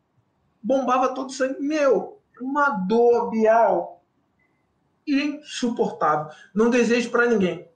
bombava 0.63 1.15
todo 1.15 1.29
o 1.29 1.33
sangue. 1.33 1.61
Meu, 1.61 2.21
uma 2.41 2.71
dor, 2.71 3.31
Bial, 3.31 4.03
insuportável. 5.07 6.33
Não 6.55 6.69
desejo 6.69 7.11
para 7.11 7.27
ninguém. 7.27 7.68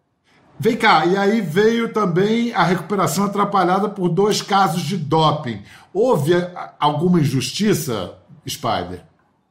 Vem 0.62 0.76
cá, 0.76 1.04
e 1.04 1.16
aí 1.16 1.40
veio 1.40 1.92
também 1.92 2.54
a 2.54 2.62
recuperação 2.62 3.24
atrapalhada 3.24 3.88
por 3.88 4.08
dois 4.08 4.40
casos 4.40 4.82
de 4.82 4.96
doping. 4.96 5.60
Houve 5.92 6.34
alguma 6.78 7.18
injustiça, 7.18 8.16
Spider? 8.48 9.02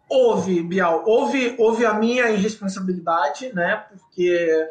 Houve, 0.10 0.64
Bial. 0.64 1.04
Houve, 1.06 1.54
houve 1.60 1.86
a 1.86 1.96
minha 1.96 2.30
irresponsabilidade, 2.32 3.54
né? 3.54 3.84
Porque 3.90 4.70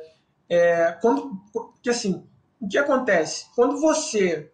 é, 0.48 0.92
quando, 1.02 1.38
porque 1.52 1.90
assim, 1.90 2.26
o 2.58 2.66
que 2.66 2.78
acontece? 2.78 3.44
Quando 3.54 3.78
você 3.78 4.50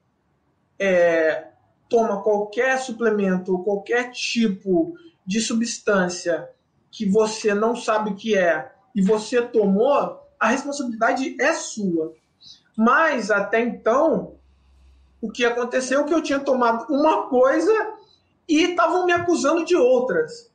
é, 0.81 1.51
toma 1.89 2.21
qualquer 2.21 2.81
suplemento 2.81 3.63
qualquer 3.63 4.11
tipo 4.11 4.97
de 5.25 5.41
substância 5.41 6.49
que 6.91 7.09
você 7.09 7.55
não 7.55 7.77
sabe 7.77 8.11
o 8.11 8.17
que 8.17 8.37
é 8.37 8.73
e 8.93 9.01
você 9.01 9.41
tomou, 9.41 10.26
a 10.39 10.49
responsabilidade 10.49 11.37
é 11.41 11.53
sua. 11.53 12.15
Mas 12.77 13.31
até 13.31 13.61
então, 13.61 14.35
o 15.21 15.31
que 15.31 15.45
aconteceu 15.45 16.01
é 16.01 16.05
que 16.05 16.15
eu 16.15 16.23
tinha 16.23 16.39
tomado 16.39 16.93
uma 16.93 17.29
coisa 17.29 17.73
e 18.49 18.63
estavam 18.63 19.07
me 19.07 19.13
acusando 19.13 19.65
de 19.65 19.75
outras. 19.75 20.51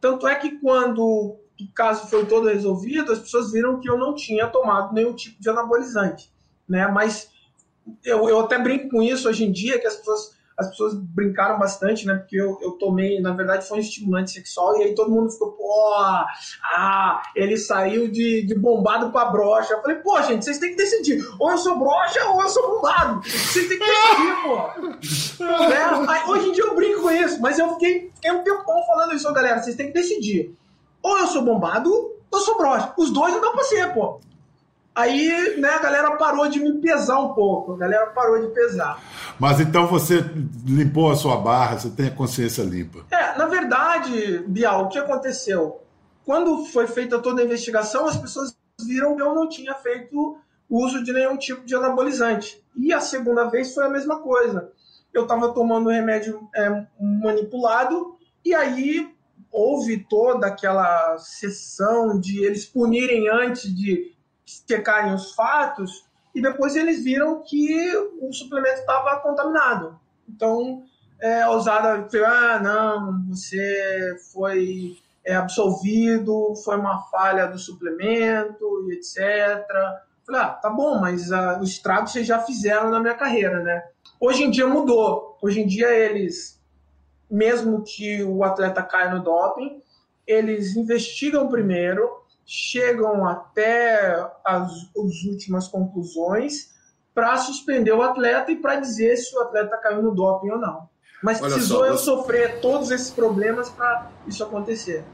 Tanto 0.00 0.26
é 0.26 0.34
que 0.34 0.58
quando 0.58 1.02
o 1.04 1.72
caso 1.74 2.08
foi 2.08 2.26
todo 2.26 2.48
resolvido, 2.48 3.12
as 3.12 3.18
pessoas 3.18 3.52
viram 3.52 3.80
que 3.80 3.88
eu 3.88 3.98
não 3.98 4.14
tinha 4.14 4.46
tomado 4.46 4.92
nenhum 4.92 5.14
tipo 5.14 5.40
de 5.40 5.48
anabolizante, 5.48 6.32
né? 6.68 6.86
Mas 6.88 7.30
eu, 8.04 8.28
eu 8.28 8.40
até 8.40 8.58
brinco 8.58 8.90
com 8.90 9.02
isso 9.02 9.28
hoje 9.28 9.44
em 9.44 9.52
dia, 9.52 9.78
que 9.78 9.86
as 9.86 9.96
pessoas 9.96 10.35
as 10.58 10.68
pessoas 10.70 10.94
brincaram 10.94 11.58
bastante, 11.58 12.06
né? 12.06 12.14
Porque 12.14 12.36
eu, 12.36 12.58
eu 12.62 12.72
tomei, 12.72 13.20
na 13.20 13.32
verdade, 13.32 13.66
foi 13.68 13.78
um 13.78 13.80
estimulante 13.80 14.30
sexual, 14.30 14.78
e 14.78 14.84
aí 14.84 14.94
todo 14.94 15.10
mundo 15.10 15.30
ficou, 15.30 15.52
pô, 15.52 15.94
ah, 16.64 17.22
ele 17.34 17.58
saiu 17.58 18.08
de, 18.08 18.42
de 18.46 18.54
bombado 18.54 19.10
pra 19.10 19.26
brocha. 19.26 19.74
Eu 19.74 19.82
falei, 19.82 19.96
pô, 19.96 20.20
gente, 20.22 20.44
vocês 20.44 20.58
têm 20.58 20.70
que 20.70 20.76
decidir. 20.76 21.22
Ou 21.38 21.50
eu 21.50 21.58
sou 21.58 21.78
brocha 21.78 22.24
ou 22.30 22.40
eu 22.40 22.48
sou 22.48 22.68
bombado. 22.68 23.22
Vocês 23.22 23.68
têm 23.68 23.78
que 23.78 23.84
decidir, 23.84 24.42
pô. 24.42 25.44
né? 25.68 26.06
aí, 26.08 26.30
hoje 26.30 26.48
em 26.48 26.52
dia 26.52 26.64
eu 26.64 26.74
brinco 26.74 27.02
com 27.02 27.10
isso, 27.10 27.40
mas 27.40 27.58
eu 27.58 27.72
fiquei, 27.74 28.10
fiquei 28.14 28.32
um 28.32 28.42
tempão 28.42 28.82
falando 28.86 29.14
isso, 29.14 29.30
galera, 29.34 29.62
vocês 29.62 29.76
têm 29.76 29.88
que 29.88 29.92
decidir. 29.92 30.54
Ou 31.02 31.18
eu 31.18 31.26
sou 31.26 31.42
bombado 31.42 31.92
ou 31.92 32.16
eu 32.32 32.40
sou 32.40 32.56
brocha. 32.56 32.92
Os 32.96 33.10
dois 33.12 33.34
não 33.34 33.40
dá 33.40 33.50
pra 33.50 33.62
ser, 33.64 33.92
pô. 33.92 34.20
Aí, 34.94 35.60
né, 35.60 35.68
a 35.68 35.78
galera 35.78 36.16
parou 36.16 36.48
de 36.48 36.58
me 36.58 36.80
pesar 36.80 37.18
um 37.18 37.34
pouco. 37.34 37.74
A 37.74 37.76
galera 37.76 38.06
parou 38.06 38.40
de 38.40 38.46
pesar. 38.54 38.98
Mas 39.38 39.60
então 39.60 39.86
você 39.86 40.24
limpou 40.64 41.10
a 41.10 41.16
sua 41.16 41.36
barra, 41.36 41.78
você 41.78 41.90
tem 41.90 42.08
a 42.08 42.10
consciência 42.10 42.62
limpa. 42.62 43.04
É, 43.10 43.36
na 43.36 43.46
verdade, 43.46 44.38
Bial, 44.46 44.84
o 44.84 44.88
que 44.88 44.98
aconteceu? 44.98 45.82
Quando 46.24 46.64
foi 46.66 46.86
feita 46.86 47.18
toda 47.18 47.42
a 47.42 47.44
investigação, 47.44 48.06
as 48.06 48.16
pessoas 48.16 48.56
viram 48.84 49.14
que 49.14 49.22
eu 49.22 49.34
não 49.34 49.48
tinha 49.48 49.74
feito 49.74 50.38
uso 50.68 51.02
de 51.02 51.12
nenhum 51.12 51.36
tipo 51.36 51.64
de 51.64 51.74
anabolizante. 51.74 52.62
E 52.74 52.92
a 52.92 53.00
segunda 53.00 53.44
vez 53.44 53.72
foi 53.72 53.84
a 53.84 53.90
mesma 53.90 54.20
coisa. 54.20 54.70
Eu 55.12 55.22
estava 55.22 55.52
tomando 55.52 55.88
remédio 55.88 56.48
é, 56.54 56.86
manipulado 57.00 58.16
e 58.44 58.54
aí 58.54 59.14
houve 59.50 60.04
toda 60.08 60.46
aquela 60.46 61.16
sessão 61.18 62.20
de 62.20 62.44
eles 62.44 62.66
punirem 62.66 63.28
antes 63.28 63.74
de 63.74 64.14
checarem 64.68 65.14
os 65.14 65.32
fatos 65.32 66.05
e 66.36 66.42
depois 66.42 66.76
eles 66.76 67.02
viram 67.02 67.42
que 67.42 67.96
o 68.20 68.30
suplemento 68.30 68.80
estava 68.80 69.18
contaminado. 69.20 69.98
Então, 70.28 70.82
é, 71.18 71.40
a 71.40 71.50
usada 71.50 72.06
falou, 72.10 72.26
ah, 72.26 72.60
não, 72.60 73.26
você 73.30 74.18
foi 74.34 74.98
é, 75.24 75.34
absolvido, 75.34 76.54
foi 76.62 76.76
uma 76.76 77.00
falha 77.04 77.46
do 77.46 77.58
suplemento 77.58 78.86
etc. 78.92 79.66
Falei, 80.26 80.42
ah, 80.42 80.48
tá 80.50 80.68
bom, 80.68 81.00
mas 81.00 81.30
uh, 81.30 81.58
o 81.58 81.64
estrago 81.64 82.06
vocês 82.06 82.26
já 82.26 82.38
fizeram 82.40 82.90
na 82.90 83.00
minha 83.00 83.14
carreira, 83.14 83.62
né? 83.62 83.82
Hoje 84.20 84.44
em 84.44 84.50
dia 84.50 84.66
mudou. 84.66 85.38
Hoje 85.40 85.60
em 85.60 85.66
dia 85.66 85.88
eles, 85.90 86.62
mesmo 87.30 87.82
que 87.82 88.22
o 88.22 88.44
atleta 88.44 88.82
caia 88.82 89.14
no 89.14 89.22
doping, 89.22 89.80
eles 90.26 90.76
investigam 90.76 91.48
primeiro, 91.48 92.15
chegam 92.46 93.26
até 93.26 94.24
as, 94.44 94.70
as 94.72 95.24
últimas 95.28 95.66
conclusões 95.66 96.70
para 97.12 97.36
suspender 97.38 97.92
o 97.92 98.02
atleta 98.02 98.52
e 98.52 98.56
para 98.56 98.76
dizer 98.76 99.16
se 99.16 99.36
o 99.36 99.40
atleta 99.40 99.76
caiu 99.78 100.02
no 100.02 100.14
doping 100.14 100.50
ou 100.50 100.58
não. 100.58 100.88
Mas 101.22 101.40
Olha 101.40 101.54
precisou 101.54 101.80
só, 101.80 101.86
eu 101.86 101.98
sofrer 101.98 102.60
todos 102.60 102.90
esses 102.90 103.10
problemas 103.10 103.68
para 103.70 104.10
isso 104.26 104.44
acontecer. 104.44 105.04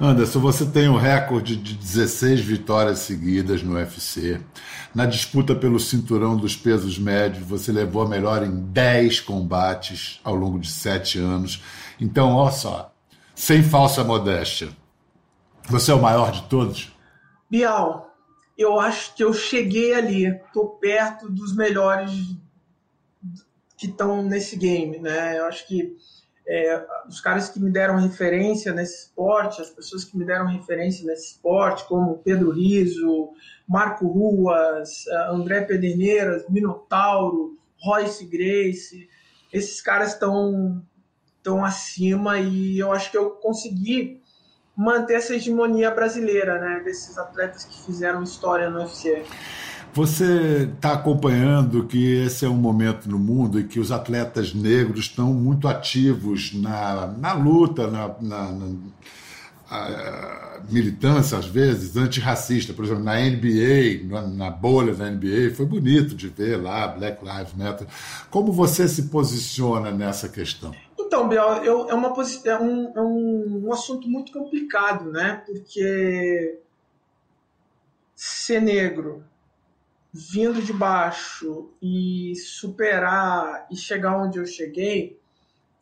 Anderson, 0.00 0.40
você 0.40 0.66
tem 0.66 0.88
um 0.88 0.96
recorde 0.96 1.56
de 1.56 1.74
16 1.74 2.40
vitórias 2.40 2.98
seguidas 2.98 3.62
no 3.62 3.74
UFC. 3.74 4.40
Na 4.94 5.06
disputa 5.06 5.54
pelo 5.54 5.78
cinturão 5.78 6.36
dos 6.36 6.56
pesos 6.56 6.98
médios, 6.98 7.46
você 7.46 7.72
levou 7.72 8.02
a 8.02 8.08
melhor 8.08 8.42
em 8.42 8.50
10 8.50 9.20
combates 9.20 10.20
ao 10.22 10.34
longo 10.34 10.58
de 10.58 10.70
7 10.70 11.18
anos. 11.18 11.62
Então, 12.00 12.34
olha 12.34 12.52
só, 12.52 12.92
sem 13.34 13.62
falsa 13.62 14.02
modéstia, 14.02 14.68
você 15.68 15.90
é 15.90 15.94
o 15.94 16.02
maior 16.02 16.30
de 16.30 16.42
todos? 16.48 16.92
Bial, 17.50 18.14
eu 18.56 18.78
acho 18.78 19.14
que 19.14 19.24
eu 19.24 19.32
cheguei 19.32 19.94
ali, 19.94 20.40
tô 20.52 20.66
perto 20.68 21.30
dos 21.30 21.54
melhores 21.54 22.12
que 23.76 23.86
estão 23.86 24.22
nesse 24.22 24.56
game, 24.56 24.98
né? 24.98 25.38
Eu 25.38 25.46
acho 25.46 25.66
que 25.66 25.96
é, 26.46 26.86
os 27.08 27.20
caras 27.20 27.48
que 27.48 27.58
me 27.58 27.70
deram 27.70 27.96
referência 27.96 28.72
nesse 28.72 29.06
esporte, 29.06 29.62
as 29.62 29.70
pessoas 29.70 30.04
que 30.04 30.16
me 30.16 30.24
deram 30.24 30.46
referência 30.46 31.04
nesse 31.06 31.32
esporte, 31.32 31.84
como 31.88 32.18
Pedro 32.18 32.50
Riso, 32.50 33.30
Marco 33.66 34.06
Ruas, 34.06 35.06
é, 35.06 35.16
André 35.30 35.62
Pederneiras, 35.62 36.44
Minotauro, 36.48 37.58
Royce 37.80 38.24
Grace, 38.26 39.08
esses 39.52 39.80
caras 39.80 40.12
estão 40.12 40.82
estão 41.36 41.62
acima 41.62 42.38
e 42.38 42.78
eu 42.78 42.90
acho 42.90 43.10
que 43.10 43.18
eu 43.18 43.32
consegui 43.32 44.22
manter 44.76 45.14
essa 45.14 45.34
hegemonia 45.34 45.90
brasileira, 45.90 46.58
né? 46.58 46.82
Desses 46.84 47.16
atletas 47.16 47.64
que 47.64 47.84
fizeram 47.84 48.22
história 48.22 48.70
no 48.70 48.80
UFC. 48.80 49.22
Você 49.92 50.68
está 50.74 50.94
acompanhando 50.94 51.86
que 51.86 52.24
esse 52.24 52.44
é 52.44 52.48
um 52.48 52.56
momento 52.56 53.08
no 53.08 53.16
mundo 53.16 53.60
em 53.60 53.66
que 53.66 53.78
os 53.78 53.92
atletas 53.92 54.52
negros 54.52 55.06
estão 55.06 55.32
muito 55.32 55.68
ativos 55.68 56.52
na, 56.52 57.14
na 57.16 57.32
luta, 57.32 57.88
na, 57.88 58.12
na, 58.20 58.50
na 58.50 58.66
militância, 60.68 61.38
às 61.38 61.46
vezes, 61.46 61.96
antirracista. 61.96 62.72
Por 62.72 62.84
exemplo, 62.84 63.04
na 63.04 63.20
NBA, 63.20 64.04
na, 64.04 64.26
na 64.26 64.50
bolha 64.50 64.94
da 64.94 65.08
NBA, 65.08 65.54
foi 65.54 65.66
bonito 65.66 66.16
de 66.16 66.28
ver 66.28 66.56
lá 66.56 66.88
Black 66.88 67.24
Lives 67.24 67.54
Matter. 67.56 67.86
Como 68.30 68.52
você 68.52 68.88
se 68.88 69.04
posiciona 69.04 69.92
nessa 69.92 70.28
questão? 70.28 70.74
Então, 71.06 71.28
Biel, 71.28 71.62
eu, 71.64 71.88
é, 71.90 71.94
uma, 71.94 72.08
é, 72.44 72.58
um, 72.58 72.92
é 72.96 73.00
um, 73.00 73.66
um 73.66 73.72
assunto 73.72 74.08
muito 74.08 74.32
complicado, 74.32 75.10
né? 75.12 75.42
Porque 75.46 76.58
ser 78.14 78.60
negro, 78.60 79.24
vindo 80.12 80.62
de 80.62 80.72
baixo 80.72 81.70
e 81.82 82.34
superar 82.36 83.66
e 83.70 83.76
chegar 83.76 84.16
onde 84.16 84.38
eu 84.38 84.46
cheguei, 84.46 85.20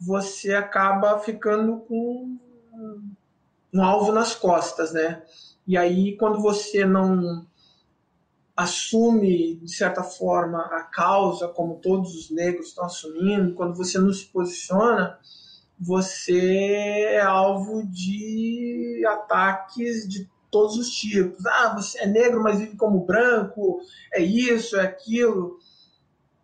você 0.01 0.55
acaba 0.55 1.19
ficando 1.21 1.79
com 1.81 2.37
um 3.73 3.83
alvo 3.83 4.11
nas 4.11 4.35
costas, 4.35 4.93
né? 4.93 5.23
E 5.67 5.77
aí, 5.77 6.17
quando 6.17 6.41
você 6.41 6.85
não 6.85 7.47
assume, 8.57 9.57
de 9.57 9.75
certa 9.75 10.03
forma, 10.03 10.61
a 10.61 10.83
causa, 10.83 11.49
como 11.49 11.81
todos 11.81 12.15
os 12.15 12.31
negros 12.31 12.69
estão 12.69 12.85
assumindo, 12.85 13.55
quando 13.55 13.77
você 13.77 13.99
não 13.99 14.13
se 14.13 14.27
posiciona, 14.27 15.19
você 15.79 17.15
é 17.15 17.21
alvo 17.21 17.85
de 17.87 19.03
ataques 19.07 20.09
de 20.09 20.31
todos 20.51 20.77
os 20.77 20.91
tipos. 20.91 21.45
Ah, 21.47 21.75
você 21.75 22.03
é 22.03 22.07
negro, 22.07 22.43
mas 22.43 22.59
vive 22.59 22.77
como 22.77 23.05
branco, 23.05 23.81
é 24.13 24.23
isso, 24.23 24.77
é 24.77 24.83
aquilo. 24.83 25.59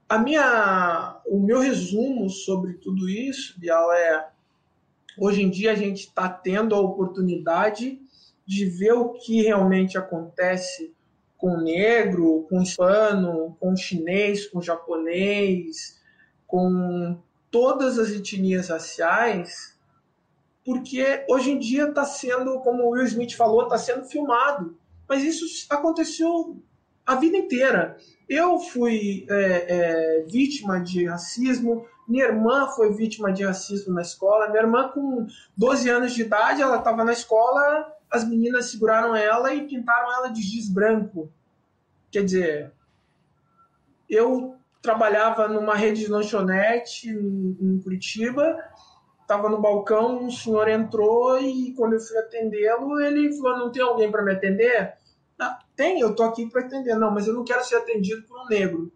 A 0.08 0.18
minha, 0.18 1.20
o 1.26 1.38
meu 1.38 1.60
resumo 1.60 2.30
sobre 2.30 2.74
tudo 2.74 3.08
isso, 3.08 3.60
Bial, 3.60 3.92
é 3.92 4.30
hoje 5.18 5.42
em 5.42 5.50
dia 5.50 5.72
a 5.72 5.76
gente 5.76 6.00
está 6.00 6.28
tendo 6.28 6.74
a 6.74 6.80
oportunidade 6.80 8.00
de 8.46 8.64
ver 8.64 8.92
o 8.92 9.10
que 9.10 9.42
realmente 9.42 9.98
acontece 9.98 10.94
com 11.38 11.56
negro, 11.56 12.46
com 12.50 12.60
hispano, 12.60 13.56
com 13.58 13.74
chinês, 13.76 14.46
com 14.46 14.60
japonês, 14.60 15.98
com 16.46 17.16
todas 17.50 17.98
as 17.98 18.10
etnias 18.10 18.68
raciais, 18.68 19.78
porque 20.64 21.24
hoje 21.30 21.52
em 21.52 21.58
dia 21.58 21.88
está 21.88 22.04
sendo, 22.04 22.60
como 22.60 22.82
o 22.82 22.90
Will 22.90 23.04
Smith 23.04 23.34
falou, 23.34 23.62
está 23.62 23.78
sendo 23.78 24.04
filmado. 24.04 24.76
Mas 25.08 25.22
isso 25.22 25.66
aconteceu 25.70 26.60
a 27.06 27.14
vida 27.14 27.38
inteira. 27.38 27.96
Eu 28.28 28.58
fui 28.58 29.24
é, 29.30 29.36
é, 29.38 30.26
vítima 30.28 30.80
de 30.80 31.06
racismo, 31.06 31.86
minha 32.06 32.24
irmã 32.24 32.66
foi 32.68 32.92
vítima 32.92 33.32
de 33.32 33.44
racismo 33.44 33.94
na 33.94 34.02
escola. 34.02 34.48
Minha 34.48 34.62
irmã, 34.62 34.88
com 34.88 35.26
12 35.56 35.88
anos 35.88 36.14
de 36.14 36.22
idade, 36.22 36.62
ela 36.62 36.78
estava 36.78 37.04
na 37.04 37.12
escola, 37.12 37.92
as 38.10 38.26
meninas 38.26 38.70
seguraram 38.70 39.14
ela 39.14 39.52
e 39.54 39.66
pintaram 39.66 40.12
ela 40.12 40.28
de 40.28 40.42
giz 40.42 40.68
branco. 40.68 41.30
Quer 42.10 42.24
dizer, 42.24 42.72
eu 44.08 44.56
trabalhava 44.80 45.48
numa 45.48 45.74
rede 45.74 46.02
de 46.02 46.10
lanchonete 46.10 47.10
em 47.10 47.80
Curitiba, 47.82 48.56
estava 49.20 49.48
no 49.48 49.60
balcão, 49.60 50.24
um 50.24 50.30
senhor 50.30 50.68
entrou 50.68 51.38
e 51.38 51.74
quando 51.74 51.94
eu 51.94 52.00
fui 52.00 52.16
atendê-lo, 52.16 52.98
ele 53.00 53.36
falou: 53.36 53.58
Não 53.58 53.72
tem 53.72 53.82
alguém 53.82 54.10
para 54.10 54.22
me 54.22 54.32
atender? 54.32 54.94
Ah, 55.38 55.58
tem, 55.76 56.00
eu 56.00 56.14
tô 56.14 56.22
aqui 56.22 56.48
para 56.48 56.62
atender. 56.62 56.94
Não, 56.96 57.10
mas 57.10 57.26
eu 57.26 57.34
não 57.34 57.44
quero 57.44 57.64
ser 57.64 57.76
atendido 57.76 58.22
por 58.22 58.40
um 58.40 58.46
negro. 58.46 58.90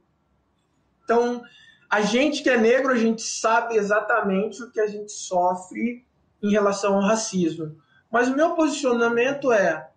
Então, 1.04 1.42
a 1.90 2.00
gente 2.00 2.42
que 2.42 2.48
é 2.48 2.56
negro, 2.56 2.90
a 2.90 2.96
gente 2.96 3.22
sabe 3.22 3.76
exatamente 3.76 4.62
o 4.62 4.70
que 4.70 4.80
a 4.80 4.86
gente 4.86 5.12
sofre 5.12 6.04
em 6.42 6.50
relação 6.50 6.94
ao 6.94 7.02
racismo. 7.02 7.76
Mas 8.12 8.28
o 8.28 8.36
meu 8.36 8.54
posicionamento 8.54 9.50
é: 9.50 9.90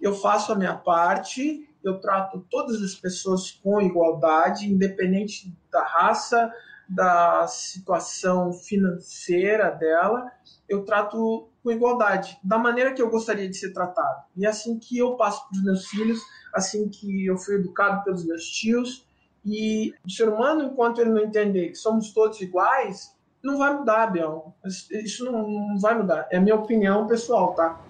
eu 0.00 0.12
faço 0.12 0.52
a 0.52 0.56
minha 0.56 0.74
parte, 0.74 1.66
eu 1.82 2.00
trato 2.00 2.44
todas 2.50 2.82
as 2.82 2.96
pessoas 2.96 3.52
com 3.52 3.80
igualdade, 3.80 4.66
independente 4.66 5.56
da 5.70 5.84
raça, 5.84 6.52
da 6.88 7.46
situação 7.46 8.52
financeira 8.52 9.70
dela, 9.70 10.30
eu 10.68 10.84
trato 10.84 11.48
com 11.62 11.70
igualdade, 11.70 12.38
da 12.42 12.58
maneira 12.58 12.92
que 12.92 13.02
eu 13.02 13.10
gostaria 13.10 13.48
de 13.48 13.56
ser 13.56 13.72
tratado. 13.72 14.24
E 14.36 14.44
é 14.44 14.48
assim 14.48 14.78
que 14.78 14.98
eu 14.98 15.16
passo 15.16 15.48
para 15.48 15.56
os 15.56 15.64
meus 15.64 15.86
filhos, 15.86 16.20
assim 16.52 16.88
que 16.88 17.26
eu 17.26 17.36
fui 17.36 17.56
educado 17.56 18.04
pelos 18.04 18.24
meus 18.24 18.44
tios. 18.44 19.06
E 19.44 19.94
o 20.04 20.10
ser 20.10 20.28
humano, 20.28 20.62
enquanto 20.62 21.00
ele 21.00 21.10
não 21.10 21.22
entender 21.22 21.68
que 21.68 21.76
somos 21.76 22.12
todos 22.12 22.40
iguais, 22.40 23.15
não 23.46 23.56
vai 23.56 23.72
mudar, 23.72 24.08
Biel. 24.08 24.54
Isso 24.90 25.24
não, 25.24 25.48
não 25.48 25.78
vai 25.78 25.96
mudar. 25.96 26.26
É 26.30 26.36
a 26.36 26.40
minha 26.40 26.56
opinião 26.56 27.06
pessoal, 27.06 27.54
tá? 27.54 27.80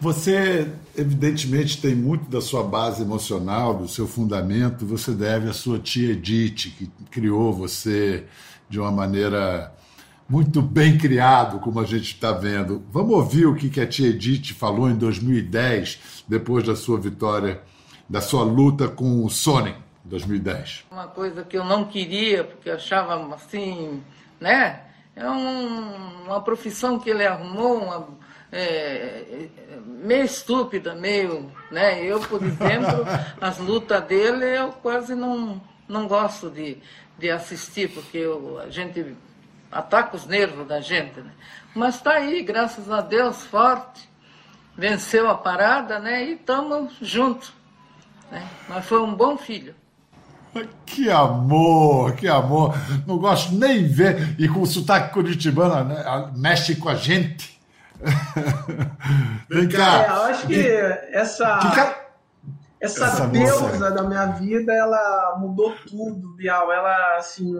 Você, 0.00 0.66
evidentemente, 0.96 1.80
tem 1.80 1.94
muito 1.94 2.30
da 2.30 2.40
sua 2.40 2.64
base 2.64 3.02
emocional, 3.02 3.74
do 3.74 3.86
seu 3.86 4.06
fundamento, 4.06 4.86
você 4.86 5.12
deve 5.12 5.50
à 5.50 5.52
sua 5.52 5.78
tia 5.78 6.12
Edith, 6.12 6.74
que 6.76 6.90
criou 7.10 7.52
você 7.52 8.24
de 8.68 8.80
uma 8.80 8.90
maneira 8.90 9.74
muito 10.26 10.62
bem 10.62 10.96
criado, 10.96 11.58
como 11.58 11.80
a 11.80 11.84
gente 11.84 12.14
está 12.14 12.32
vendo. 12.32 12.82
Vamos 12.90 13.12
ouvir 13.12 13.46
o 13.46 13.54
que 13.54 13.80
a 13.80 13.86
tia 13.86 14.08
Edith 14.08 14.54
falou 14.54 14.88
em 14.88 14.94
2010, 14.96 16.24
depois 16.26 16.64
da 16.64 16.74
sua 16.74 16.98
vitória, 16.98 17.60
da 18.08 18.22
sua 18.22 18.42
luta 18.42 18.88
com 18.88 19.22
o 19.24 19.28
Sony, 19.28 19.74
em 20.06 20.08
2010. 20.08 20.86
Uma 20.90 21.08
coisa 21.08 21.44
que 21.44 21.58
eu 21.58 21.64
não 21.64 21.84
queria, 21.84 22.44
porque 22.44 22.70
achava 22.70 23.34
assim, 23.34 24.00
né? 24.40 24.80
É 25.14 25.28
um, 25.28 26.24
uma 26.24 26.40
profissão 26.42 26.98
que 26.98 27.10
ele 27.10 27.26
arrumou, 27.26 27.82
uma 27.82 28.08
é, 28.50 29.48
meio 29.84 30.24
estúpida, 30.24 30.94
meio. 30.94 31.52
Né? 31.70 32.02
Eu, 32.04 32.20
por 32.20 32.42
exemplo, 32.42 33.04
as 33.40 33.58
lutas 33.58 34.02
dele 34.04 34.46
eu 34.56 34.72
quase 34.72 35.14
não, 35.14 35.60
não 35.88 36.08
gosto 36.08 36.50
de, 36.50 36.78
de 37.18 37.30
assistir, 37.30 37.90
porque 37.90 38.18
eu, 38.18 38.58
a 38.60 38.70
gente 38.70 39.14
ataca 39.70 40.16
os 40.16 40.26
nervos 40.26 40.66
da 40.66 40.80
gente. 40.80 41.20
Né? 41.20 41.32
Mas 41.74 41.96
está 41.96 42.12
aí, 42.12 42.42
graças 42.42 42.90
a 42.90 43.00
Deus, 43.00 43.44
forte, 43.44 44.08
venceu 44.76 45.28
a 45.28 45.36
parada 45.36 45.98
né? 45.98 46.24
e 46.24 46.32
estamos 46.32 46.96
juntos. 47.00 47.52
Né? 48.30 48.48
Mas 48.68 48.86
foi 48.86 49.00
um 49.00 49.14
bom 49.14 49.36
filho. 49.36 49.74
Que 50.84 51.08
amor, 51.10 52.14
que 52.16 52.26
amor. 52.26 52.74
Não 53.06 53.18
gosto 53.18 53.54
nem 53.54 53.86
ver. 53.86 54.34
E 54.38 54.48
com 54.48 54.62
o 54.62 54.66
sotaque 54.66 55.12
curitibano, 55.12 55.84
né? 55.84 56.32
mexe 56.36 56.76
com 56.76 56.88
a 56.88 56.94
gente. 56.94 57.60
Vem 59.48 59.68
cá. 59.68 60.02
É, 60.02 60.08
eu 60.08 60.22
acho 60.22 60.46
que 60.46 60.66
essa, 61.12 61.58
que 61.58 62.00
essa, 62.80 63.06
essa 63.06 63.26
deusa 63.26 63.60
moça. 63.60 63.90
da 63.90 64.02
minha 64.02 64.26
vida, 64.26 64.72
ela 64.72 65.36
mudou 65.38 65.74
tudo, 65.86 66.34
Bial. 66.34 66.72
Ela, 66.72 67.16
assim, 67.16 67.54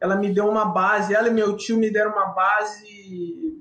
ela 0.00 0.16
me 0.16 0.32
deu 0.32 0.48
uma 0.48 0.66
base, 0.66 1.14
ela 1.14 1.28
e 1.28 1.32
meu 1.32 1.56
tio 1.56 1.78
me 1.78 1.90
deram 1.90 2.12
uma 2.12 2.26
base 2.26 3.56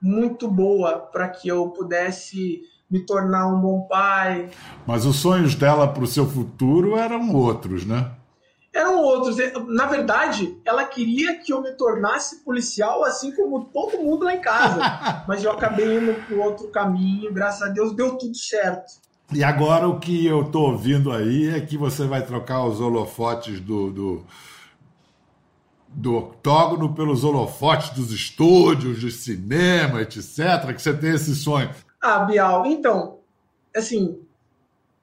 muito 0.00 0.48
boa 0.48 0.98
para 0.98 1.28
que 1.28 1.48
eu 1.48 1.70
pudesse 1.70 2.62
me 2.90 3.00
tornar 3.00 3.46
um 3.48 3.60
bom 3.60 3.82
pai. 3.82 4.50
Mas 4.86 5.04
os 5.04 5.16
sonhos 5.16 5.54
dela 5.54 5.88
para 5.88 6.04
o 6.04 6.06
seu 6.06 6.26
futuro 6.26 6.96
eram 6.96 7.34
outros, 7.34 7.84
né? 7.84 8.12
eram 8.76 9.02
outros. 9.02 9.36
Na 9.68 9.86
verdade, 9.86 10.56
ela 10.64 10.84
queria 10.84 11.38
que 11.38 11.52
eu 11.52 11.62
me 11.62 11.72
tornasse 11.72 12.44
policial, 12.44 13.04
assim 13.04 13.34
como 13.34 13.64
todo 13.64 13.98
mundo 13.98 14.24
lá 14.24 14.34
em 14.34 14.40
casa. 14.40 14.80
Mas 15.26 15.42
eu 15.42 15.50
acabei 15.50 15.96
indo 15.96 16.14
para 16.26 16.36
outro 16.36 16.68
caminho, 16.68 17.32
graças 17.32 17.62
a 17.62 17.72
Deus 17.72 17.94
deu 17.94 18.16
tudo 18.16 18.36
certo. 18.36 19.00
E 19.32 19.42
agora 19.42 19.88
o 19.88 19.98
que 19.98 20.24
eu 20.24 20.42
estou 20.42 20.70
ouvindo 20.70 21.10
aí 21.10 21.48
é 21.48 21.60
que 21.60 21.76
você 21.76 22.06
vai 22.06 22.24
trocar 22.24 22.64
os 22.64 22.80
holofotes 22.80 23.58
do, 23.60 23.90
do, 23.90 24.26
do 25.88 26.14
octógono 26.14 26.94
pelos 26.94 27.24
holofotes 27.24 27.90
dos 27.90 28.12
estúdios, 28.12 29.00
de 29.00 29.10
cinema, 29.10 30.02
etc. 30.02 30.72
Que 30.72 30.80
você 30.80 30.94
tem 30.94 31.14
esse 31.14 31.34
sonho. 31.34 31.70
Ah, 32.08 32.20
Bial, 32.20 32.64
então, 32.66 33.18
assim, 33.74 34.24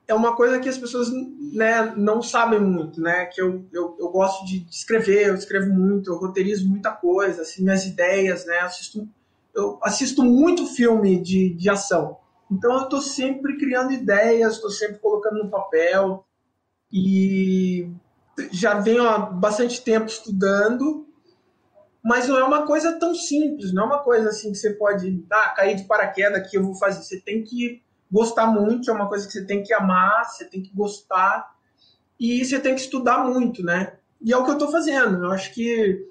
é 0.08 0.14
uma 0.14 0.38
coisa 0.38 0.58
que 0.58 0.70
as 0.70 0.78
pessoas 0.78 1.10
né, 1.12 1.94
não 1.98 2.22
sabem 2.22 2.62
muito, 2.62 3.02
né? 3.02 3.26
Que 3.26 3.42
eu, 3.42 3.66
eu, 3.74 3.98
eu, 4.00 4.08
gosto 4.08 4.46
de 4.46 4.66
escrever, 4.72 5.28
eu 5.28 5.36
escrevo 5.36 5.70
muito, 5.74 6.10
eu 6.10 6.16
roteirizo 6.16 6.66
muita 6.66 6.92
coisa, 6.92 7.42
assim, 7.42 7.62
minhas 7.62 7.86
ideias, 7.86 8.46
né? 8.46 8.60
Assisto, 8.60 9.06
eu 9.54 9.78
assisto 9.84 10.24
muito 10.24 10.66
filme 10.66 11.22
de, 11.22 11.54
de 11.54 11.70
ação. 11.70 12.20
Então 12.50 12.72
eu 12.72 12.84
estou 12.84 13.02
sempre 13.02 13.58
criando 13.58 13.92
ideias, 13.92 14.54
estou 14.54 14.70
sempre 14.70 15.00
colocando 15.00 15.44
no 15.44 15.50
papel 15.50 16.26
e 16.90 17.92
já 18.50 18.80
venho 18.80 19.06
há 19.06 19.18
bastante 19.18 19.82
tempo 19.82 20.06
estudando, 20.06 21.06
mas 22.04 22.28
não 22.28 22.38
é 22.38 22.44
uma 22.44 22.68
coisa 22.68 23.00
tão 23.00 23.16
simples, 23.16 23.74
não 23.74 23.84
é 23.84 23.86
uma 23.86 24.00
coisa 24.00 24.30
assim 24.30 24.52
que 24.52 24.58
você 24.58 24.72
pode 24.72 25.26
ah, 25.32 25.50
cair 25.56 25.76
de 25.76 25.86
paraquedas 25.86 26.50
que 26.50 26.58
eu 26.58 26.64
vou 26.64 26.76
fazer. 26.76 27.02
Você 27.02 27.22
tem 27.22 27.44
que 27.44 27.82
gostar 28.12 28.46
muito, 28.48 28.92
é 28.92 28.94
uma 28.94 29.08
coisa 29.08 29.26
que 29.26 29.32
você 29.32 29.46
tem 29.46 29.64
que 29.64 29.74
amar, 29.74 30.26
você 30.26 30.44
tem 30.46 30.62
que 30.62 30.76
gostar 30.76 31.56
e 32.20 32.44
você 32.44 32.60
tem 32.60 32.76
que 32.76 32.82
estudar 32.82 33.20
muito, 33.20 33.64
né? 33.64 33.94
E 34.22 34.34
é 34.34 34.38
o 34.38 34.44
que 34.44 34.52
eu 34.52 34.56
estou 34.56 34.70
fazendo. 34.70 35.24
Eu 35.24 35.32
acho 35.32 35.54
que 35.54 36.06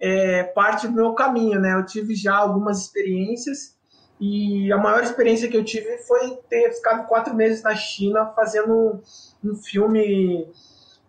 é 0.00 0.42
parte 0.42 0.88
do 0.88 0.94
meu 0.94 1.14
caminho, 1.14 1.60
né? 1.60 1.74
Eu 1.74 1.86
tive 1.86 2.14
já 2.14 2.36
algumas 2.36 2.80
experiências 2.80 3.76
e 4.20 4.72
a 4.72 4.78
maior 4.78 5.02
experiência 5.02 5.48
que 5.48 5.56
eu 5.56 5.64
tive 5.64 5.98
foi 5.98 6.36
ter 6.48 6.72
ficado 6.72 7.06
quatro 7.06 7.34
meses 7.34 7.62
na 7.62 7.74
China 7.76 8.26
fazendo 8.34 9.00
um 9.44 9.54
filme 9.54 10.50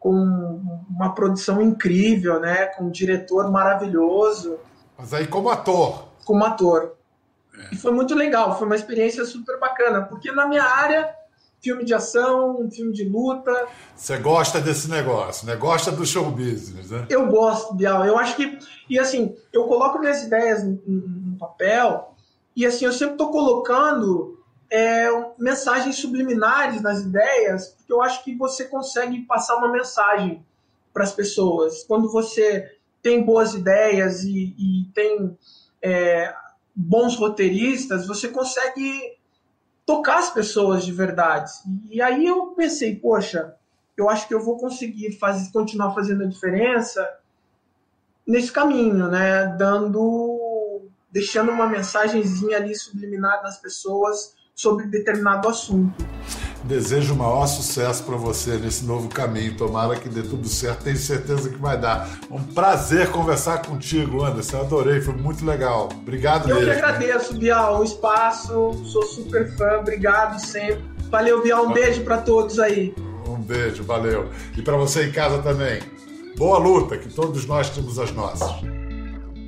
com 0.08 0.62
uma 0.89 1.13
produção 1.13 1.62
incrível, 1.62 2.39
né? 2.39 2.67
Com 2.67 2.86
um 2.86 2.89
diretor 2.89 3.52
maravilhoso. 3.52 4.58
Mas 4.98 5.13
aí 5.13 5.28
como 5.28 5.50
ator? 5.50 6.08
Como 6.24 6.46
ator. 6.46 6.96
E 7.74 7.76
foi 7.76 7.91
muito 7.91 8.15
legal, 8.15 8.58
foi 8.58 8.65
uma 8.67 8.76
experiência 8.78 9.26
super 9.26 9.60
bacana, 9.60 10.04
porque 10.04 10.32
na 10.32 10.48
minha 10.48 10.63
área, 10.63 11.13
filme 11.60 11.84
de 11.84 11.93
ação, 11.93 12.70
filme 12.72 12.93
de 12.93 13.04
luta. 13.04 13.67
Você 13.98 14.15
gosta 14.17 14.62
desse 14.62 14.89
negócio, 14.89 15.46
né? 15.46 15.58
Gosta 15.58 15.91
do 15.91 16.06
show 16.06 16.32
business, 16.32 16.89
né? 16.89 17.06
Eu 17.10 17.28
gosto, 17.28 17.74
Bial. 17.74 18.06
Eu 18.06 18.17
acho 18.17 18.38
que. 18.38 18.58
E 18.89 18.98
assim, 18.98 19.36
eu 19.52 19.65
coloco 19.65 20.00
minhas 20.00 20.24
ideias 20.24 20.63
no, 20.63 20.80
no 20.88 21.38
papel, 21.38 22.15
e 22.56 22.65
assim, 22.65 22.86
eu 22.86 22.93
sempre 22.93 23.15
estou 23.15 23.30
colocando 23.30 24.37
é, 24.69 25.08
mensagens 25.38 25.95
subliminares 25.97 26.82
nas 26.82 27.01
ideias, 27.01 27.69
porque 27.69 27.93
eu 27.93 28.01
acho 28.01 28.23
que 28.23 28.36
você 28.36 28.65
consegue 28.65 29.21
passar 29.21 29.58
uma 29.58 29.71
mensagem 29.71 30.45
para 30.93 31.03
as 31.03 31.13
pessoas. 31.13 31.84
Quando 31.84 32.12
você 32.12 32.75
tem 33.01 33.23
boas 33.23 33.53
ideias 33.53 34.23
e, 34.23 34.56
e 34.58 34.89
tem 34.93 35.38
é, 35.82 36.34
bons 36.75 37.15
roteiristas, 37.15 38.06
você 38.06 38.27
consegue 38.27 39.17
tocar 39.86 40.17
as 40.17 40.30
pessoas 40.30 40.86
de 40.86 40.91
verdade. 40.91 41.51
E 41.89 42.01
aí 42.01 42.25
eu 42.25 42.47
pensei, 42.47 42.95
poxa, 42.95 43.56
eu 43.95 44.10
acho 44.10 44.27
que 44.27 44.34
eu 44.34 44.43
vou 44.43 44.58
conseguir 44.58 45.13
fazer, 45.13 45.49
continuar 45.51 45.93
fazendo 45.93 46.23
a 46.23 46.27
diferença 46.27 47.08
nesse 48.27 48.51
caminho, 48.51 49.08
né? 49.08 49.47
Dando, 49.58 50.82
deixando 51.10 51.51
uma 51.51 51.67
mensagenzinha 51.67 52.58
ali 52.58 52.75
subliminar 52.75 53.41
nas 53.41 53.58
pessoas 53.58 54.36
sobre 54.58 54.88
determinado 54.88 55.48
assunto. 55.48 56.04
Desejo 56.63 57.13
o 57.13 57.17
maior 57.17 57.46
sucesso 57.46 58.04
para 58.04 58.17
você 58.17 58.58
nesse 58.58 58.84
novo 58.84 59.08
caminho. 59.08 59.56
Tomara 59.56 59.96
que 59.96 60.10
dê 60.10 60.24
tudo 60.24 60.50
certo. 60.50 60.84
Tenho 60.84 60.98
certeza 60.98 61.48
que 61.48 61.58
vai 61.58 61.80
dar. 61.80 62.10
Um 62.32 62.41
prazer 62.41 63.10
conversar 63.12 63.60
contigo, 63.62 64.26
Anderson. 64.26 64.58
Eu 64.58 64.62
adorei, 64.63 65.00
foi 65.00 65.13
muito 65.13 65.46
legal. 65.46 65.88
Obrigado 65.93 66.50
Eu 66.50 66.56
mesmo. 66.56 66.72
que 66.74 66.78
agradeço, 66.78 67.36
Bial, 67.38 67.80
o 67.80 67.84
espaço. 67.84 68.74
Sou 68.86 69.04
super 69.04 69.56
fã. 69.56 69.78
Obrigado 69.80 70.39
sempre. 70.39 70.84
Valeu, 71.12 71.41
Bial. 71.43 71.67
Um 71.67 71.72
beijo 71.72 72.04
para 72.04 72.17
todos 72.17 72.60
aí. 72.60 72.93
Um 73.28 73.39
beijo, 73.39 73.84
valeu. 73.84 74.28
E 74.58 74.62
para 74.62 74.76
você 74.76 75.06
em 75.06 75.12
casa 75.12 75.38
também. 75.38 75.80
Boa 76.36 76.58
luta, 76.58 76.98
que 76.98 77.08
todos 77.10 77.46
nós 77.46 77.70
temos 77.70 78.00
as 78.00 78.12
nossas. 78.12 78.52